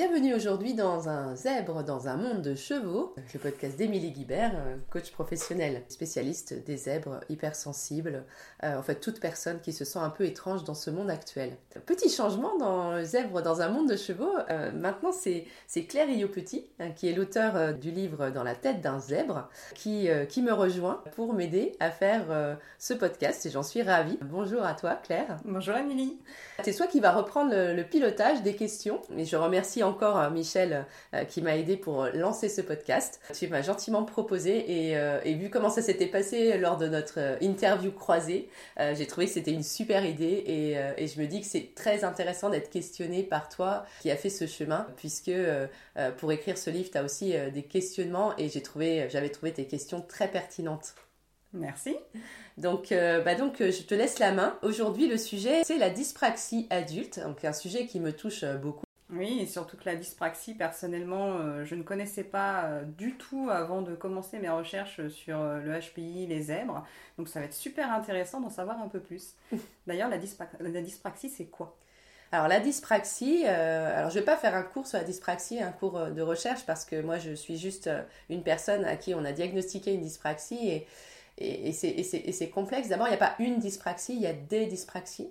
Bienvenue 0.00 0.32
aujourd'hui 0.32 0.72
dans 0.72 1.10
un 1.10 1.36
zèbre 1.36 1.84
dans 1.84 2.08
un 2.08 2.16
monde 2.16 2.40
de 2.40 2.54
chevaux, 2.54 3.14
le 3.34 3.38
podcast 3.38 3.76
d'Émilie 3.76 4.12
Guibert, 4.12 4.52
euh, 4.54 4.76
coach 4.88 5.12
professionnel, 5.12 5.82
spécialiste 5.88 6.64
des 6.64 6.78
zèbres 6.78 7.20
hypersensibles, 7.28 8.24
euh, 8.64 8.78
en 8.78 8.82
fait 8.82 8.94
toute 8.94 9.20
personne 9.20 9.60
qui 9.60 9.74
se 9.74 9.84
sent 9.84 9.98
un 9.98 10.08
peu 10.08 10.24
étrange 10.24 10.64
dans 10.64 10.72
ce 10.72 10.88
monde 10.88 11.10
actuel. 11.10 11.54
Petit 11.84 12.08
changement 12.08 12.56
dans 12.56 12.92
le 12.92 13.04
zèbre 13.04 13.42
dans 13.42 13.60
un 13.60 13.68
monde 13.68 13.90
de 13.90 13.96
chevaux, 13.96 14.32
euh, 14.48 14.72
maintenant 14.72 15.12
c'est, 15.12 15.44
Claire 15.84 16.08
Iopetit, 16.08 16.64
hein, 16.78 16.92
qui 16.92 17.06
est 17.06 17.12
l'auteur 17.12 17.74
du 17.74 17.90
livre 17.90 18.30
Dans 18.30 18.42
la 18.42 18.54
tête 18.54 18.80
d'un 18.80 19.00
zèbre, 19.00 19.50
qui, 19.74 20.08
qui 20.30 20.40
me 20.40 20.54
rejoint 20.54 21.04
pour 21.14 21.34
m'aider 21.34 21.76
à 21.78 21.90
faire 21.90 22.56
ce 22.78 22.94
podcast 22.94 23.44
et 23.44 23.50
j'en 23.50 23.62
suis 23.62 23.82
ravie. 23.82 24.18
Bonjour 24.22 24.62
à 24.64 24.72
toi 24.72 24.94
Claire. 24.94 25.36
Bonjour 25.44 25.76
Émilie. 25.76 26.18
C'est 26.62 26.74
toi 26.74 26.86
qui 26.86 27.00
vas 27.00 27.12
reprendre 27.12 27.52
le, 27.54 27.82
pilotage 27.82 28.42
des 28.42 28.54
questions 28.54 29.00
et 29.16 29.24
je 29.24 29.36
remercie 29.36 29.82
encore 29.82 30.18
euh, 30.18 30.30
Michel 30.30 30.84
euh, 31.14 31.24
qui 31.24 31.42
m'a 31.42 31.56
aidé 31.56 31.76
pour 31.76 32.06
lancer 32.14 32.48
ce 32.48 32.60
podcast. 32.60 33.20
Tu 33.34 33.48
m'as 33.48 33.62
gentiment 33.62 34.04
proposé 34.04 34.88
et, 34.88 34.96
euh, 34.96 35.18
vu 35.24 35.48
comment 35.48 35.70
ça 35.70 35.82
s'était 35.82 36.06
passé 36.06 36.58
lors 36.58 36.76
de 36.76 36.86
notre 36.86 37.38
interview 37.40 37.90
croisée, 37.92 38.48
j'ai 38.78 39.06
trouvé 39.06 39.26
que 39.26 39.32
c'était 39.32 39.52
une 39.52 39.62
super 39.62 40.04
idée 40.04 40.44
et, 40.98 41.06
je 41.06 41.20
me 41.20 41.26
dis 41.26 41.40
que 41.40 41.46
c'est 41.46 41.74
très 41.74 42.04
intéressant 42.04 42.50
d'être 42.50 42.70
questionné 42.70 43.22
par 43.22 43.48
toi 43.48 43.84
qui 44.00 44.10
a 44.10 44.16
fait 44.16 44.28
ce 44.28 44.46
chemin 44.46 44.86
puisque 44.96 45.32
pour 46.18 46.32
écrire 46.32 46.58
ce 46.58 46.70
livre, 46.70 46.90
tu 46.90 46.98
as 46.98 47.04
aussi 47.04 47.34
des 47.52 47.62
questionnements 47.62 48.34
et 48.38 48.48
j'avais 48.48 49.30
trouvé 49.30 49.52
tes 49.52 49.66
questions 49.66 50.02
très 50.02 50.28
pertinentes. 50.28 50.94
Merci. 51.52 51.96
Donc, 52.58 52.90
bah 52.90 53.34
donc, 53.34 53.56
je 53.58 53.82
te 53.82 53.94
laisse 53.94 54.18
la 54.18 54.32
main. 54.32 54.56
Aujourd'hui, 54.62 55.08
le 55.08 55.16
sujet, 55.16 55.62
c'est 55.64 55.78
la 55.78 55.90
dyspraxie 55.90 56.66
adulte, 56.70 57.18
donc 57.20 57.44
un 57.44 57.52
sujet 57.52 57.86
qui 57.86 57.98
me 57.98 58.12
touche 58.12 58.44
beaucoup. 58.62 58.84
Oui, 59.12 59.40
et 59.40 59.46
surtout 59.46 59.76
que 59.76 59.84
la 59.86 59.96
dyspraxie, 59.96 60.54
personnellement, 60.54 61.38
euh, 61.38 61.64
je 61.64 61.74
ne 61.74 61.82
connaissais 61.82 62.22
pas 62.22 62.66
euh, 62.66 62.84
du 62.84 63.16
tout 63.16 63.48
avant 63.50 63.82
de 63.82 63.96
commencer 63.96 64.38
mes 64.38 64.48
recherches 64.48 65.08
sur 65.08 65.40
euh, 65.40 65.58
le 65.58 65.80
HPI, 65.80 66.28
les 66.28 66.42
zèbres. 66.42 66.86
Donc 67.18 67.28
ça 67.28 67.40
va 67.40 67.46
être 67.46 67.54
super 67.54 67.92
intéressant 67.92 68.40
d'en 68.40 68.50
savoir 68.50 68.80
un 68.80 68.86
peu 68.86 69.00
plus. 69.00 69.34
D'ailleurs, 69.88 70.08
la, 70.08 70.18
la, 70.60 70.80
dyspraxie, 70.80 71.28
c'est 71.28 71.46
quoi? 71.46 71.76
Alors 72.30 72.46
la 72.46 72.60
dyspraxie, 72.60 73.44
alors 73.44 74.10
je 74.10 74.20
vais 74.20 74.24
pas 74.24 74.36
faire 74.36 74.54
un 74.54 74.62
cours 74.62 74.86
sur 74.86 74.98
la 74.98 75.02
dyspraxie, 75.02 75.60
un 75.60 75.72
cours 75.72 75.98
de 75.98 76.22
recherche 76.22 76.64
parce 76.64 76.84
que 76.84 77.02
moi 77.02 77.18
je 77.18 77.32
suis 77.32 77.58
juste 77.58 77.90
une 78.28 78.44
personne 78.44 78.84
à 78.84 78.94
qui 78.94 79.16
on 79.16 79.24
a 79.24 79.32
diagnostiqué 79.32 79.92
une 79.94 80.02
dyspraxie 80.02 80.68
et, 80.68 80.86
et, 81.40 81.72
c'est 81.72 82.50
complexe. 82.50 82.88
D'abord, 82.88 83.06
il 83.06 83.10
n'y 83.10 83.16
a 83.16 83.18
pas 83.18 83.34
une 83.38 83.58
dyspraxie, 83.58 84.14
il 84.14 84.20
y 84.20 84.26
a 84.26 84.32
des 84.32 84.66
dyspraxies. 84.66 85.30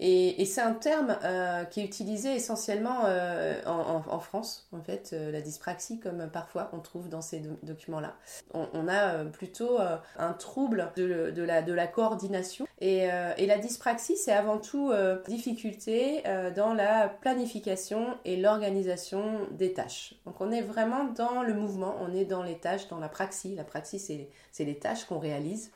Et, 0.00 0.44
c'est 0.44 0.60
un 0.60 0.72
terme 0.72 1.16
euh, 1.24 1.64
qui 1.64 1.80
est 1.80 1.84
utilisé 1.84 2.34
essentiellement 2.34 3.02
euh, 3.06 3.60
en, 3.66 4.18
France, 4.20 4.68
en 4.72 4.82
fait, 4.82 5.10
euh, 5.12 5.30
la 5.30 5.40
dyspraxie, 5.40 6.00
comme 6.00 6.28
parfois 6.30 6.70
on 6.72 6.80
trouve 6.80 7.08
dans 7.08 7.22
ces 7.22 7.42
documents-là. 7.62 8.16
On, 8.52 8.88
a 8.88 9.24
plutôt 9.24 9.78
un 10.18 10.32
trouble 10.32 10.92
de, 10.96 11.72
la, 11.72 11.86
coordination. 11.86 12.66
Et, 12.80 13.08
et 13.38 13.46
la 13.46 13.58
dyspraxie, 13.58 14.16
c'est 14.16 14.32
avant 14.32 14.58
tout 14.58 14.92
difficulté 15.26 16.22
dans 16.54 16.74
la 16.74 17.08
planification 17.08 18.16
et 18.24 18.36
l'organisation 18.36 19.40
des 19.52 19.72
tâches. 19.72 20.14
Donc 20.26 20.40
on 20.40 20.50
est 20.52 20.62
vraiment 20.62 21.04
dans 21.04 21.42
le 21.42 21.54
mouvement, 21.54 21.96
on 22.00 22.14
est 22.14 22.24
dans 22.24 22.42
les 22.42 22.58
tâches, 22.58 22.88
dans 22.88 22.98
la 22.98 23.08
praxie. 23.08 23.54
La 23.54 23.64
praxie, 23.64 23.98
c'est 23.98 24.64
les 24.64 24.78
tâches 24.78 25.04
qu'on 25.04 25.18
réalise 25.18 25.72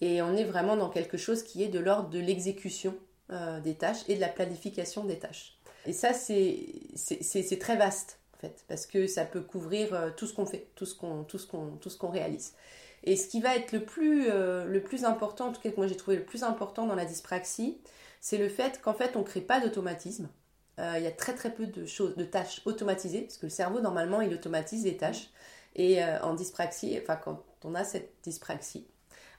et 0.00 0.22
on 0.22 0.36
est 0.36 0.44
vraiment 0.44 0.76
dans 0.76 0.90
quelque 0.90 1.16
chose 1.16 1.42
qui 1.42 1.62
est 1.62 1.68
de 1.68 1.78
l'ordre 1.78 2.08
de 2.08 2.18
l'exécution 2.18 2.94
euh, 3.30 3.60
des 3.60 3.74
tâches 3.74 4.08
et 4.08 4.14
de 4.14 4.20
la 4.20 4.28
planification 4.28 5.04
des 5.04 5.18
tâches. 5.18 5.58
Et 5.86 5.92
ça, 5.92 6.12
c'est 6.12 7.58
très 7.60 7.76
vaste, 7.76 8.20
en 8.34 8.40
fait, 8.40 8.64
parce 8.68 8.86
que 8.86 9.06
ça 9.06 9.24
peut 9.24 9.40
couvrir 9.40 9.92
euh, 9.94 10.10
tout 10.16 10.26
ce 10.26 10.34
qu'on 10.34 10.46
fait, 10.46 10.68
tout 10.76 10.86
ce 10.86 10.94
qu'on 10.94 11.26
qu'on 11.26 12.08
réalise. 12.08 12.54
Et 13.04 13.16
ce 13.16 13.28
qui 13.28 13.40
va 13.40 13.54
être 13.56 13.72
le 13.72 13.84
plus, 13.84 14.28
euh, 14.30 14.64
le 14.64 14.82
plus 14.82 15.04
important, 15.04 15.48
en 15.48 15.52
tout 15.52 15.60
cas 15.60 15.70
que 15.70 15.76
moi 15.76 15.86
j'ai 15.86 15.96
trouvé 15.96 16.16
le 16.16 16.24
plus 16.24 16.42
important 16.42 16.86
dans 16.86 16.94
la 16.94 17.04
dyspraxie, 17.04 17.78
c'est 18.20 18.38
le 18.38 18.48
fait 18.48 18.80
qu'en 18.80 18.94
fait 18.94 19.14
on 19.14 19.20
ne 19.20 19.24
crée 19.24 19.40
pas 19.40 19.60
d'automatisme. 19.60 20.28
Il 20.80 21.02
y 21.02 21.08
a 21.08 21.10
très 21.10 21.34
très 21.34 21.52
peu 21.52 21.66
de 21.66 21.86
choses, 21.86 22.14
de 22.14 22.24
tâches 22.24 22.62
automatisées, 22.64 23.22
parce 23.22 23.36
que 23.36 23.46
le 23.46 23.50
cerveau 23.50 23.80
normalement 23.80 24.20
il 24.20 24.32
automatise 24.32 24.84
les 24.84 24.96
tâches. 24.96 25.28
Et 25.74 26.02
en 26.04 26.34
dyspraxie, 26.34 26.96
enfin 27.02 27.16
quand 27.16 27.42
on 27.64 27.74
a 27.74 27.82
cette 27.82 28.12
dyspraxie, 28.22 28.86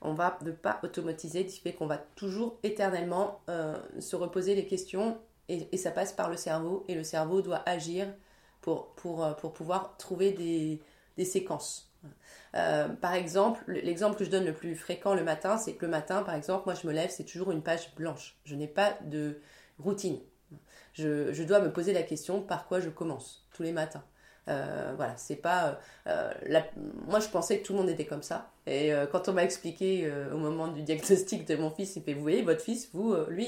on 0.01 0.13
va 0.13 0.37
ne 0.43 0.51
pas 0.51 0.79
automatiser, 0.83 1.43
du 1.43 1.55
fait 1.55 1.73
qu'on 1.73 1.87
va 1.87 1.97
toujours 1.97 2.57
éternellement 2.63 3.41
euh, 3.49 3.77
se 3.99 4.15
reposer 4.15 4.55
les 4.55 4.65
questions 4.65 5.17
et, 5.49 5.77
ça 5.77 5.91
passe 5.91 6.13
par 6.13 6.29
le 6.29 6.37
cerveau 6.37 6.85
et 6.87 6.95
le 6.95 7.03
cerveau 7.03 7.41
doit 7.41 7.63
agir 7.67 8.07
pour, 8.61 8.93
pour, 8.95 9.23
euh, 9.23 9.33
pour 9.33 9.51
pouvoir 9.51 9.97
trouver 9.97 10.31
des, 10.31 10.81
des 11.17 11.25
séquences. 11.25 11.91
Euh, 12.55 12.87
par 12.87 13.13
exemple, 13.13 13.63
l'exemple 13.67 14.17
que 14.17 14.23
je 14.23 14.29
donne 14.29 14.45
le 14.45 14.53
plus 14.53 14.75
fréquent 14.75 15.13
le 15.13 15.23
matin, 15.23 15.57
c'est 15.57 15.73
que 15.73 15.85
le 15.85 15.91
matin, 15.91 16.23
par 16.23 16.35
exemple, 16.35 16.63
moi 16.65 16.75
je 16.75 16.87
me 16.87 16.93
lève, 16.93 17.09
c'est 17.09 17.25
toujours 17.25 17.51
une 17.51 17.61
page 17.61 17.93
blanche. 17.95 18.37
Je 18.45 18.55
n'ai 18.55 18.67
pas 18.67 18.97
de 19.05 19.39
routine. 19.79 20.19
Je, 20.93 21.31
je, 21.33 21.43
dois 21.43 21.59
me 21.59 21.71
poser 21.71 21.93
la 21.93 22.03
question 22.03 22.41
par 22.41 22.67
quoi 22.67 22.79
je 22.79 22.89
commence 22.89 23.47
tous 23.53 23.63
les 23.63 23.71
matins. 23.71 24.03
Euh, 24.49 24.93
voilà, 24.95 25.15
c'est 25.17 25.35
pas. 25.35 25.79
Euh, 26.07 26.31
moi, 27.07 27.19
je 27.19 27.27
pensais 27.27 27.59
que 27.59 27.65
tout 27.65 27.73
le 27.73 27.79
monde 27.79 27.89
était 27.89 28.05
comme 28.05 28.23
ça. 28.23 28.51
Et 28.65 28.93
euh, 28.93 29.05
quand 29.05 29.29
on 29.29 29.33
m'a 29.33 29.43
expliqué 29.43 30.11
au 30.33 30.37
moment 30.37 30.67
du 30.67 30.81
diagnostic 30.81 31.47
de 31.47 31.55
mon 31.55 31.69
fils, 31.69 31.95
il 31.95 32.03
fait 32.03 32.13
Vous 32.13 32.21
voyez, 32.21 32.41
votre 32.41 32.61
fils, 32.61 32.89
vous, 32.93 33.15
lui, 33.29 33.45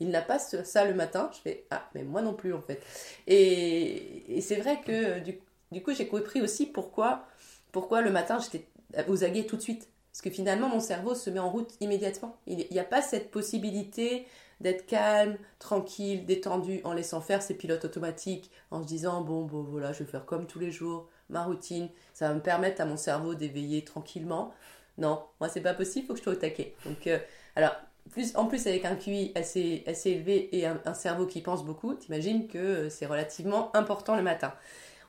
il 0.00 0.10
n'a 0.10 0.22
pas 0.22 0.38
ça 0.38 0.84
le 0.84 0.94
matin. 0.94 1.30
Je 1.32 1.38
fais 1.38 1.64
Ah, 1.70 1.88
mais 1.94 2.02
moi 2.02 2.22
non 2.22 2.34
plus, 2.34 2.54
en 2.54 2.62
fait. 2.62 2.80
Et, 3.26 4.40
c'est 4.40 4.56
vrai 4.56 4.80
que 4.84 5.18
du, 5.20 5.82
coup, 5.82 5.92
j'ai 5.92 6.06
compris 6.06 6.40
aussi 6.40 6.66
pourquoi, 6.66 7.24
pourquoi 7.72 8.00
le 8.00 8.10
matin, 8.10 8.38
j'étais 8.38 8.66
aux 9.08 9.24
aguets 9.24 9.44
tout 9.44 9.56
de 9.56 9.62
suite. 9.62 9.88
Parce 10.12 10.22
que 10.22 10.30
finalement, 10.30 10.68
mon 10.68 10.80
cerveau 10.80 11.14
se 11.14 11.30
met 11.30 11.38
en 11.38 11.50
route 11.50 11.74
immédiatement. 11.80 12.36
Il 12.46 12.66
n'y 12.70 12.78
a 12.78 12.84
pas 12.84 13.02
cette 13.02 13.30
possibilité 13.30 14.26
d'être 14.60 14.86
calme, 14.86 15.36
tranquille, 15.58 16.26
détendu, 16.26 16.80
en 16.84 16.92
laissant 16.92 17.20
faire 17.20 17.42
ses 17.42 17.54
pilotes 17.54 17.84
automatiques, 17.84 18.50
en 18.70 18.82
se 18.82 18.86
disant 18.86 19.20
bon, 19.20 19.44
bon 19.44 19.62
voilà, 19.62 19.92
je 19.92 20.00
vais 20.00 20.10
faire 20.10 20.24
comme 20.24 20.46
tous 20.46 20.58
les 20.58 20.70
jours, 20.70 21.08
ma 21.28 21.44
routine, 21.44 21.88
ça 22.14 22.28
va 22.28 22.34
me 22.34 22.40
permettre 22.40 22.80
à 22.80 22.84
mon 22.84 22.96
cerveau 22.96 23.34
d'éveiller 23.34 23.84
tranquillement. 23.84 24.52
Non, 24.96 25.22
moi 25.40 25.48
c'est 25.48 25.60
pas 25.60 25.74
possible, 25.74 26.04
il 26.04 26.06
faut 26.06 26.12
que 26.14 26.18
je 26.18 26.24
sois 26.24 26.32
au 26.32 26.36
taquet. 26.36 26.74
Donc, 26.84 27.06
euh, 27.06 27.18
alors, 27.54 27.76
plus, 28.10 28.36
en 28.36 28.46
plus 28.46 28.66
avec 28.66 28.84
un 28.84 28.96
QI 28.96 29.32
assez, 29.34 29.84
assez 29.86 30.10
élevé 30.10 30.48
et 30.56 30.66
un, 30.66 30.94
cerveau 30.94 31.26
qui 31.26 31.40
pense 31.40 31.64
beaucoup, 31.64 31.94
t'imagines 31.94 32.48
que 32.48 32.58
euh, 32.58 32.90
c'est 32.90 33.06
relativement 33.06 33.74
important 33.76 34.16
le 34.16 34.22
matin. 34.22 34.52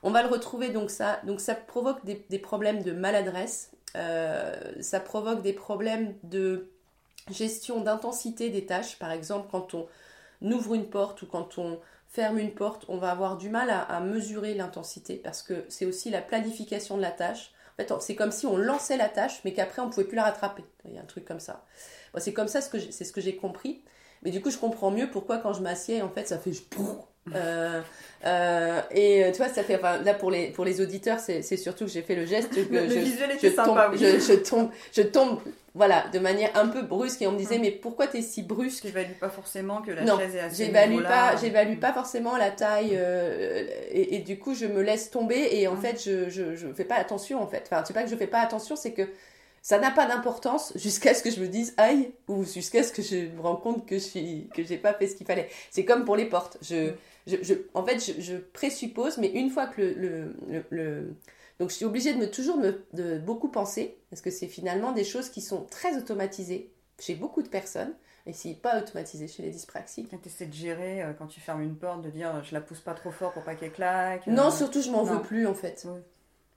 On 0.02 0.10
va 0.10 0.22
le 0.22 0.28
retrouver 0.28 0.70
donc 0.70 0.90
ça, 0.90 1.20
donc 1.26 1.40
ça 1.40 1.54
provoque 1.54 2.04
des, 2.04 2.38
problèmes 2.38 2.82
de 2.82 2.92
maladresse, 2.92 3.72
euh, 3.96 4.54
ça 4.80 5.00
provoque 5.00 5.42
des 5.42 5.52
problèmes 5.52 6.14
de 6.22 6.70
gestion 7.32 7.80
d'intensité 7.80 8.50
des 8.50 8.66
tâches. 8.66 8.98
Par 8.98 9.12
exemple, 9.12 9.48
quand 9.50 9.74
on 9.74 9.86
ouvre 10.42 10.74
une 10.74 10.88
porte 10.88 11.22
ou 11.22 11.26
quand 11.26 11.58
on 11.58 11.78
ferme 12.08 12.38
une 12.38 12.52
porte, 12.52 12.84
on 12.88 12.98
va 12.98 13.10
avoir 13.10 13.36
du 13.36 13.48
mal 13.48 13.70
à, 13.70 14.00
mesurer 14.00 14.54
l'intensité 14.54 15.16
parce 15.16 15.42
que 15.42 15.64
c'est 15.68 15.86
aussi 15.86 16.10
la 16.10 16.20
planification 16.20 16.96
de 16.96 17.02
la 17.02 17.12
tâche. 17.12 17.52
En 17.74 17.82
fait, 17.82 17.92
c'est 18.00 18.14
comme 18.14 18.32
si 18.32 18.46
on 18.46 18.56
lançait 18.56 18.96
la 18.96 19.08
tâche, 19.08 19.40
mais 19.44 19.52
qu'après 19.52 19.80
on 19.80 19.88
pouvait 19.88 20.06
plus 20.06 20.16
la 20.16 20.24
rattraper. 20.24 20.64
Il 20.84 20.94
y 20.94 20.98
a 20.98 21.00
un 21.00 21.04
truc 21.04 21.24
comme 21.24 21.40
ça. 21.40 21.64
c'est 22.18 22.32
comme 22.32 22.48
ça, 22.48 22.60
c'est 22.60 23.04
ce 23.04 23.12
que 23.12 23.20
j'ai 23.20 23.36
compris. 23.36 23.82
Mais 24.22 24.30
du 24.30 24.42
coup, 24.42 24.50
je 24.50 24.58
comprends 24.58 24.90
mieux 24.90 25.08
pourquoi 25.10 25.38
quand 25.38 25.52
je 25.52 25.62
m'assieds, 25.62 26.02
en 26.02 26.10
fait, 26.10 26.28
ça 26.28 26.38
fait 26.38 26.50
euh, 27.34 27.80
euh, 28.24 28.80
et 28.90 29.24
euh, 29.24 29.30
tu 29.30 29.38
vois, 29.38 29.48
ça 29.48 29.62
fait. 29.62 29.76
Enfin, 29.76 29.98
là, 30.02 30.14
pour 30.14 30.30
les, 30.30 30.48
pour 30.48 30.64
les 30.64 30.80
auditeurs, 30.80 31.20
c'est 31.20 31.42
surtout 31.56 31.84
que 31.84 31.90
j'ai 31.90 32.02
fait 32.02 32.14
le 32.14 32.26
geste. 32.26 32.50
Que 32.54 32.60
le, 32.60 32.88
je, 32.88 32.98
visuel 32.98 33.30
était 33.32 33.50
sympa, 33.50 33.90
oui. 33.92 33.98
je, 33.98 34.34
tombe, 34.34 34.70
je 34.92 35.02
tombe, 35.02 35.40
voilà, 35.74 36.06
de 36.12 36.18
manière 36.18 36.50
un 36.54 36.68
peu 36.68 36.82
brusque. 36.82 37.22
Et 37.22 37.26
on 37.26 37.32
me 37.32 37.38
disait, 37.38 37.56
hum. 37.56 37.62
mais 37.62 37.70
pourquoi 37.70 38.06
t'es 38.06 38.22
si 38.22 38.42
brusque? 38.42 38.86
J'évalue 38.86 39.18
pas 39.20 39.28
forcément 39.28 39.82
que 39.82 39.90
la 39.90 40.04
chaise 40.04 40.36
est 40.36 40.40
assez. 40.40 40.64
J'évalue 40.64 41.02
pas, 41.02 41.36
j'évalue 41.36 41.78
pas 41.78 41.92
forcément 41.92 42.36
la 42.36 42.50
taille. 42.50 42.98
et, 43.90 44.16
et, 44.16 44.18
du 44.20 44.38
coup, 44.38 44.54
je 44.54 44.66
me 44.66 44.82
laisse 44.82 45.10
tomber. 45.10 45.48
Et 45.52 45.68
en 45.68 45.72
hum. 45.72 45.80
fait, 45.80 46.02
je, 46.02 46.28
je, 46.28 46.56
je 46.56 46.68
fais 46.72 46.84
pas 46.84 46.96
attention, 46.96 47.42
en 47.42 47.46
fait. 47.46 47.68
Enfin, 47.70 47.82
c'est 47.86 47.94
pas 47.94 48.02
que 48.02 48.10
je 48.10 48.16
fais 48.16 48.26
pas 48.26 48.40
attention, 48.40 48.76
c'est 48.76 48.92
que 48.92 49.08
ça 49.62 49.78
n'a 49.78 49.90
pas 49.90 50.06
d'importance 50.06 50.72
jusqu'à 50.76 51.14
ce 51.14 51.22
que 51.22 51.30
je 51.30 51.40
me 51.40 51.48
dise 51.48 51.74
aïe 51.76 52.12
ou 52.28 52.44
jusqu'à 52.44 52.82
ce 52.82 52.92
que 52.92 53.02
je 53.02 53.34
me 53.34 53.40
rends 53.40 53.56
compte 53.56 53.86
que 53.86 53.96
je 53.96 54.04
suis 54.04 54.48
que 54.54 54.62
j'ai 54.62 54.78
pas 54.78 54.94
fait 54.94 55.06
ce 55.06 55.16
qu'il 55.16 55.26
fallait. 55.26 55.48
C'est 55.70 55.84
comme 55.84 56.04
pour 56.04 56.16
les 56.16 56.26
portes. 56.26 56.58
Je, 56.62 56.92
je, 57.26 57.54
en 57.74 57.84
fait, 57.84 58.14
je, 58.18 58.36
présuppose, 58.36 59.18
mais 59.18 59.28
une 59.28 59.50
fois 59.50 59.66
que 59.66 59.82
le, 59.82 60.34
le, 60.70 61.14
donc 61.60 61.68
je 61.68 61.74
suis 61.74 61.84
obligée 61.84 62.14
de 62.14 62.18
me 62.18 62.30
toujours 62.30 62.56
me, 62.56 62.86
de 62.94 63.18
beaucoup 63.18 63.48
penser 63.48 63.98
parce 64.08 64.22
que 64.22 64.30
c'est 64.30 64.48
finalement 64.48 64.92
des 64.92 65.04
choses 65.04 65.28
qui 65.28 65.42
sont 65.42 65.64
très 65.64 65.94
automatisées 65.98 66.72
chez 66.98 67.14
beaucoup 67.14 67.42
de 67.42 67.48
personnes. 67.48 67.92
Et 68.26 68.32
si 68.32 68.54
pas 68.54 68.78
automatisées 68.78 69.28
chez 69.28 69.42
les 69.42 69.50
dyspraxiques. 69.50 70.08
Tu 70.08 70.28
essaies 70.28 70.46
de 70.46 70.54
gérer 70.54 71.02
euh, 71.02 71.12
quand 71.12 71.26
tu 71.26 71.40
fermes 71.40 71.62
une 71.62 71.76
porte, 71.76 72.02
de 72.02 72.10
dire 72.10 72.42
je 72.44 72.54
la 72.54 72.60
pousse 72.62 72.80
pas 72.80 72.94
trop 72.94 73.10
fort 73.10 73.32
pour 73.32 73.42
pas 73.42 73.54
qu'elle 73.54 73.72
claque. 73.72 74.26
Non, 74.26 74.46
euh, 74.46 74.50
surtout 74.50 74.80
je 74.80 74.90
m'en 74.90 75.02
veux 75.02 75.20
plus 75.20 75.46
en 75.46 75.54
fait. 75.54 75.86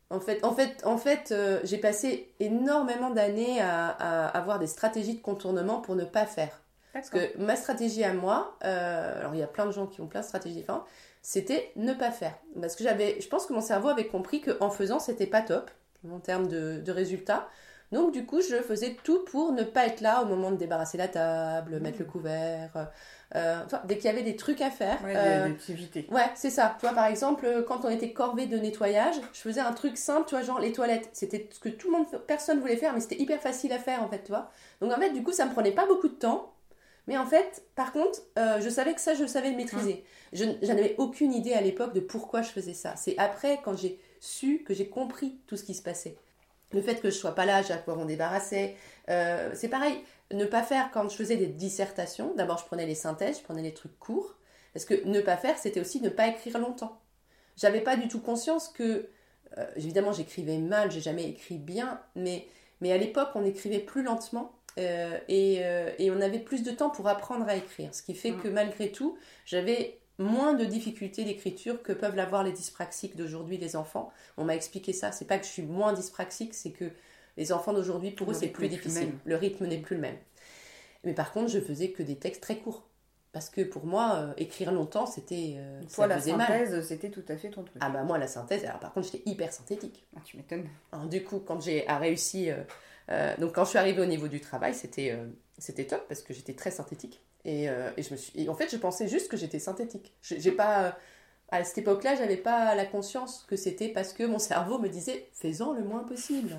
En 0.10 0.20
fait, 0.22 0.44
en 0.46 0.54
fait, 0.54 0.86
en 0.86 0.98
fait 0.98 1.32
euh, 1.32 1.60
j'ai 1.66 1.78
passé 1.78 2.34
énormément 2.40 3.10
d'années 3.10 3.60
à, 3.60 3.90
avoir 4.28 4.58
des 4.58 4.68
stratégies 4.68 5.16
de 5.16 5.22
contournement 5.22 5.82
pour 5.82 5.96
ne 5.96 6.06
pas 6.06 6.26
faire. 6.26 6.62
Parce 6.94 7.10
que 7.10 7.38
ma 7.38 7.58
stratégie 7.58 8.06
à 8.06 8.14
moi, 8.14 8.56
alors 8.62 9.34
il 9.34 9.40
y 9.40 9.44
a 9.44 9.48
plein 9.48 9.66
de 9.66 9.72
gens 9.72 9.88
qui 9.88 10.00
ont 10.00 10.08
plein 10.08 10.22
de 10.22 10.26
stratégies 10.26 10.56
différentes, 10.56 10.86
c'était 11.24 11.72
ne 11.78 11.94
pas 11.94 12.12
faire. 12.12 12.38
Parce 12.60 12.75
que 12.75 12.84
j'avais, 12.84 13.20
je 13.20 13.28
pense 13.28 13.48
que 13.48 13.54
mon 13.54 13.62
cerveau 13.62 13.88
avait 13.88 14.08
compris 14.08 14.42
qu'en 14.42 14.70
faisant, 14.70 15.00
c'était 15.00 15.25
pas 15.25 15.42
top 15.42 15.72
en 16.08 16.20
termes 16.20 16.48
de, 16.48 16.81
de, 16.86 16.92
résultats. 16.92 17.48
Donc 17.94 18.12
du 18.12 18.25
coup, 18.25 18.42
je 18.42 18.58
faisais 18.58 18.98
tout 19.04 19.24
pour 19.24 19.54
ne 19.54 19.64
pas 19.64 19.86
être 19.86 20.02
là 20.02 20.22
au 20.22 20.25
moment 20.25 20.52
de 20.52 20.58
débarrasser 20.58 20.98
la 20.98 21.08
table, 21.08 21.80
mettre 21.80 22.00
le 22.00 22.06
couvert. 22.06 22.90
Euh, 23.36 23.64
dès 23.86 23.96
qu'il 23.96 24.06
y 24.06 24.10
avait 24.10 24.24
des 24.24 24.36
trucs 24.36 24.62
à 24.62 24.70
faire. 24.70 25.02
Ouais, 25.04 25.14
euh, 25.16 25.46
des 25.46 25.52
activités. 25.54 26.08
Ouais, 26.12 26.30
c'est 26.36 26.50
ça. 26.50 26.75
Tu 26.80 26.86
vois, 26.86 26.94
par 26.94 27.06
exemple, 27.06 27.64
quand 27.68 27.86
on 27.86 27.90
était 27.90 28.12
corvé 28.12 28.46
de 28.46 28.58
nettoyage, 28.58 29.16
je 29.31 29.40
faisais 29.40 29.62
un 29.62 29.72
truc 29.72 29.98
simple, 29.98 30.28
tu 30.28 30.36
vois, 30.36 30.44
genre 30.44 30.60
les 30.60 30.72
toilettes. 30.72 31.10
C'était 31.14 31.50
ce 31.52 31.60
que 31.60 31.69
tout 31.69 31.90
le 31.90 32.00
monde, 32.00 32.06
personne 32.28 32.60
voulait 32.60 32.76
faire, 32.76 32.94
mais 32.94 33.00
c'était 33.00 33.19
hyper 33.19 33.40
facile 33.40 33.72
à 33.72 33.80
faire 33.80 34.04
en 34.04 34.10
fait, 34.10 34.24
tu 34.24 34.31
vois. 34.31 34.52
Donc 34.81 34.92
en 34.92 35.00
fait, 35.00 35.12
du 35.12 35.24
coup, 35.24 35.31
ça 35.31 35.46
me 35.46 35.52
prenait 35.52 35.72
pas 35.72 35.86
beaucoup 35.86 36.10
de 36.10 36.16
temps. 36.16 36.53
Mais 37.08 37.18
en 37.18 37.26
fait, 37.26 37.64
par 37.76 37.92
contre, 37.92 38.22
euh, 38.38 38.62
je 38.62 38.70
savais 38.70 38.94
que 38.94 39.02
ça, 39.02 39.14
je 39.14 39.26
savais 39.26 39.50
le 39.50 39.58
maîtriser. 39.58 40.06
Je, 40.32 40.46
n'avais 40.46 40.96
aucune 40.98 41.34
idée 41.34 41.54
à 41.54 41.62
l'époque 41.62 41.94
de 41.94 42.00
pourquoi 42.00 42.42
je 42.42 42.50
faisais 42.50 42.74
ça. 42.74 42.96
C'est 42.96 43.18
après, 43.18 43.60
quand 43.64 43.76
j'ai 43.76 44.00
su, 44.20 44.64
que 44.66 44.74
j'ai 44.74 44.88
compris 44.88 45.38
tout 45.48 45.58
ce 45.58 45.64
qui 45.64 45.74
se 45.74 45.82
passait. 45.82 46.16
Le 46.72 46.82
fait 46.82 47.02
que 47.02 47.10
je 47.10 47.16
sois 47.16 47.36
pas 47.36 47.46
là, 47.46 47.62
j'ai 47.62 47.74
à 47.74 47.78
pouvoir 47.78 48.00
en 48.00 48.06
débarrasser. 48.06 48.76
Euh, 49.10 49.52
c'est 49.54 49.68
pareil, 49.68 50.02
ne 50.32 50.46
pas 50.46 50.64
faire 50.64 50.90
quand 50.92 51.10
je 51.10 51.16
faisais 51.16 51.38
des 51.38 51.48
dissertations. 51.48 52.34
D'abord, 52.36 52.58
je 52.58 52.66
prenais 52.66 52.86
les 52.86 52.96
synthèses, 52.96 53.40
je 53.40 53.44
prenais 53.44 53.62
les 53.62 53.74
trucs 53.74 53.98
courts. 54.00 54.36
Parce 54.74 54.86
que 54.86 55.06
ne 55.06 55.22
pas 55.22 55.38
faire, 55.38 55.58
c'était 55.58 55.82
aussi 55.82 56.02
ne 56.02 56.10
pas 56.10 56.28
écrire 56.28 56.58
longtemps. 56.58 57.00
J'avais 57.58 57.82
pas 57.82 57.96
du 57.96 58.08
tout 58.08 58.20
conscience 58.20 58.70
que, 58.70 59.08
euh, 59.58 59.66
évidemment, 59.76 60.14
j'écrivais 60.14 60.58
mal, 60.58 60.92
j'ai 60.92 61.02
jamais 61.02 61.30
écrit 61.30 61.60
bien, 61.60 62.02
mais, 62.16 62.48
mais 62.82 62.92
à 62.92 62.98
l'époque, 62.98 63.30
on 63.36 63.46
écrivait 63.46 63.80
plus 63.80 64.02
lentement 64.02 64.52
euh, 64.80 65.18
euh, 65.30 65.92
et, 66.00 66.12
on 66.12 66.22
avait 66.22 66.40
plus 66.40 66.64
de 66.64 66.72
temps 66.72 66.90
pour 66.90 67.08
apprendre 67.08 67.48
à 67.48 67.56
écrire. 67.56 67.94
Ce 67.94 68.02
qui 68.02 68.16
fait 68.16 68.31
mm. 68.31 68.42
que 68.42 68.48
malgré 68.48 68.92
tout, 68.92 69.18
j'avais 69.46 70.00
moins 70.18 70.54
de 70.54 70.66
difficultés 70.66 71.24
d'écriture 71.25 71.81
que 71.81 71.92
peuvent 71.92 72.16
l'avoir 72.16 72.44
les 72.44 72.52
dyspraxiques 72.52 73.16
d'aujourd'hui, 73.16 73.58
les 73.58 73.75
enfants. 73.75 74.12
On 74.38 74.46
m'a 74.46 74.56
expliqué 74.56 74.94
ça. 74.94 75.12
C'est 75.12 75.25
pas 75.25 75.38
que 75.38 75.46
je 75.46 75.52
suis 75.52 75.64
moins 75.64 75.94
dyspraxique, 75.94 76.54
c'est 76.54 76.72
que 76.72 76.86
les 77.38 77.52
enfants 77.52 77.74
d'aujourd'hui, 77.74 78.12
pour 78.12 78.30
eux, 78.30 78.34
c'est 78.34 78.48
plus 78.48 78.70
difficile. 78.70 79.14
le 79.25 79.36
rythme 79.36 79.66
n'est 79.66 79.80
plus 79.80 79.96
le 79.96 80.02
même. 80.02 80.18
Mais 81.04 81.14
par 81.14 81.31
contre, 81.31 81.50
je 81.50 81.60
faisais 81.60 81.90
que 81.90 82.04
des 82.04 82.16
textes 82.16 82.42
très 82.42 82.58
courts. 82.58 82.88
Parce 83.31 83.50
que 83.50 83.62
pour 83.62 83.88
moi, 83.88 84.14
euh, 84.18 84.34
écrire 84.38 84.72
longtemps, 84.72 85.08
c'était. 85.08 85.58
Toi, 85.96 86.06
la 86.06 86.22
synthèse, 86.22 86.88
c'était 86.88 87.10
tout 87.10 87.26
à 87.28 87.36
fait 87.36 87.50
ton 87.50 87.64
truc. 87.64 87.81
Ah 87.81 87.90
bah 87.90 88.04
moi, 88.04 88.19
la 88.19 88.28
synthèse, 88.28 88.64
alors 88.64 88.80
par 88.80 88.94
contre, 88.94 89.08
j'étais 89.12 89.28
hyper 89.28 89.52
synthétique. 89.52 90.06
Ah, 90.16 90.19
tu 90.24 90.38
m'étonnes. 90.38 90.68
Du 91.10 91.24
coup, 91.24 91.40
quand 91.40 91.60
j'ai 91.60 91.84
réussi 91.90 92.52
euh, 92.52 92.58
donc 93.40 93.54
quand 93.54 93.66
je 93.66 93.70
suis 93.70 93.80
arrivée 93.80 94.02
au 94.02 94.06
niveau 94.06 94.28
du 94.28 94.40
travail, 94.40 94.74
c'était 94.74 95.12
euh, 95.12 95.26
c'était 95.58 95.86
top 95.86 96.06
parce 96.08 96.22
que 96.22 96.34
j'étais 96.34 96.54
très 96.54 96.72
synthétique. 96.72 97.22
Et, 97.46 97.70
euh, 97.70 97.92
et, 97.98 98.04
je 98.04 98.12
me 98.12 98.18
suis, 98.18 98.48
en 98.48 98.56
fait, 98.56 98.72
je 98.72 98.78
pensais 98.78 99.08
juste 99.08 99.30
que 99.30 99.38
j'étais 99.38 99.60
synthétique. 99.60 100.14
J'ai 100.22 100.52
pas, 100.52 100.98
à 101.50 101.64
cette 101.64 101.80
époque-là, 101.80 102.16
j'avais 102.16 102.38
pas 102.38 102.74
la 102.74 102.86
conscience 102.86 103.46
que 103.48 103.58
c'était 103.58 103.90
parce 103.90 104.14
que 104.14 104.24
mon 104.24 104.40
cerveau 104.40 104.80
me 104.80 104.88
disait 104.88 105.28
fais-en 105.34 105.74
le 105.74 105.84
moins 105.84 106.04
possible. 106.04 106.58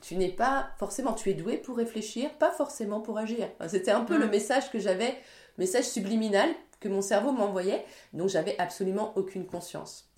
Tu 0.00 0.16
n'es 0.16 0.28
pas 0.28 0.70
forcément, 0.78 1.14
tu 1.14 1.30
es 1.30 1.34
doué 1.34 1.56
pour 1.56 1.76
réfléchir, 1.76 2.30
pas 2.34 2.52
forcément 2.52 3.00
pour 3.00 3.18
agir. 3.18 3.48
C'était 3.68 3.90
un 3.90 4.04
peu 4.04 4.16
le 4.16 4.28
message 4.28 4.70
que 4.70 4.78
j'avais, 4.78 5.16
message 5.56 5.86
subliminal 5.86 6.48
que 6.78 6.88
mon 6.88 7.02
cerveau 7.02 7.32
m'envoyait, 7.32 7.84
donc 8.12 8.28
j'avais 8.28 8.56
absolument 8.58 9.12
aucune 9.16 9.46
conscience. 9.46 10.08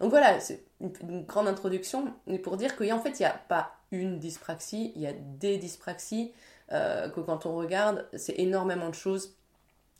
Donc 0.00 0.10
voilà, 0.10 0.40
c'est 0.40 0.64
une, 0.80 1.24
grande 1.24 1.48
introduction, 1.48 2.12
pour 2.42 2.56
dire 2.56 2.76
qu'en 2.76 3.00
fait, 3.00 3.20
il 3.20 3.22
n'y 3.22 3.26
a 3.26 3.40
pas 3.48 3.72
une 3.90 4.18
dyspraxie, 4.18 4.92
il 4.96 5.02
y 5.02 5.06
a 5.06 5.12
des 5.12 5.56
dyspraxies, 5.58 6.32
euh, 6.72 7.08
que 7.08 7.20
quand 7.20 7.46
on 7.46 7.54
regarde, 7.54 8.08
c'est 8.14 8.38
énormément 8.38 8.88
de 8.88 8.94
choses, 8.94 9.36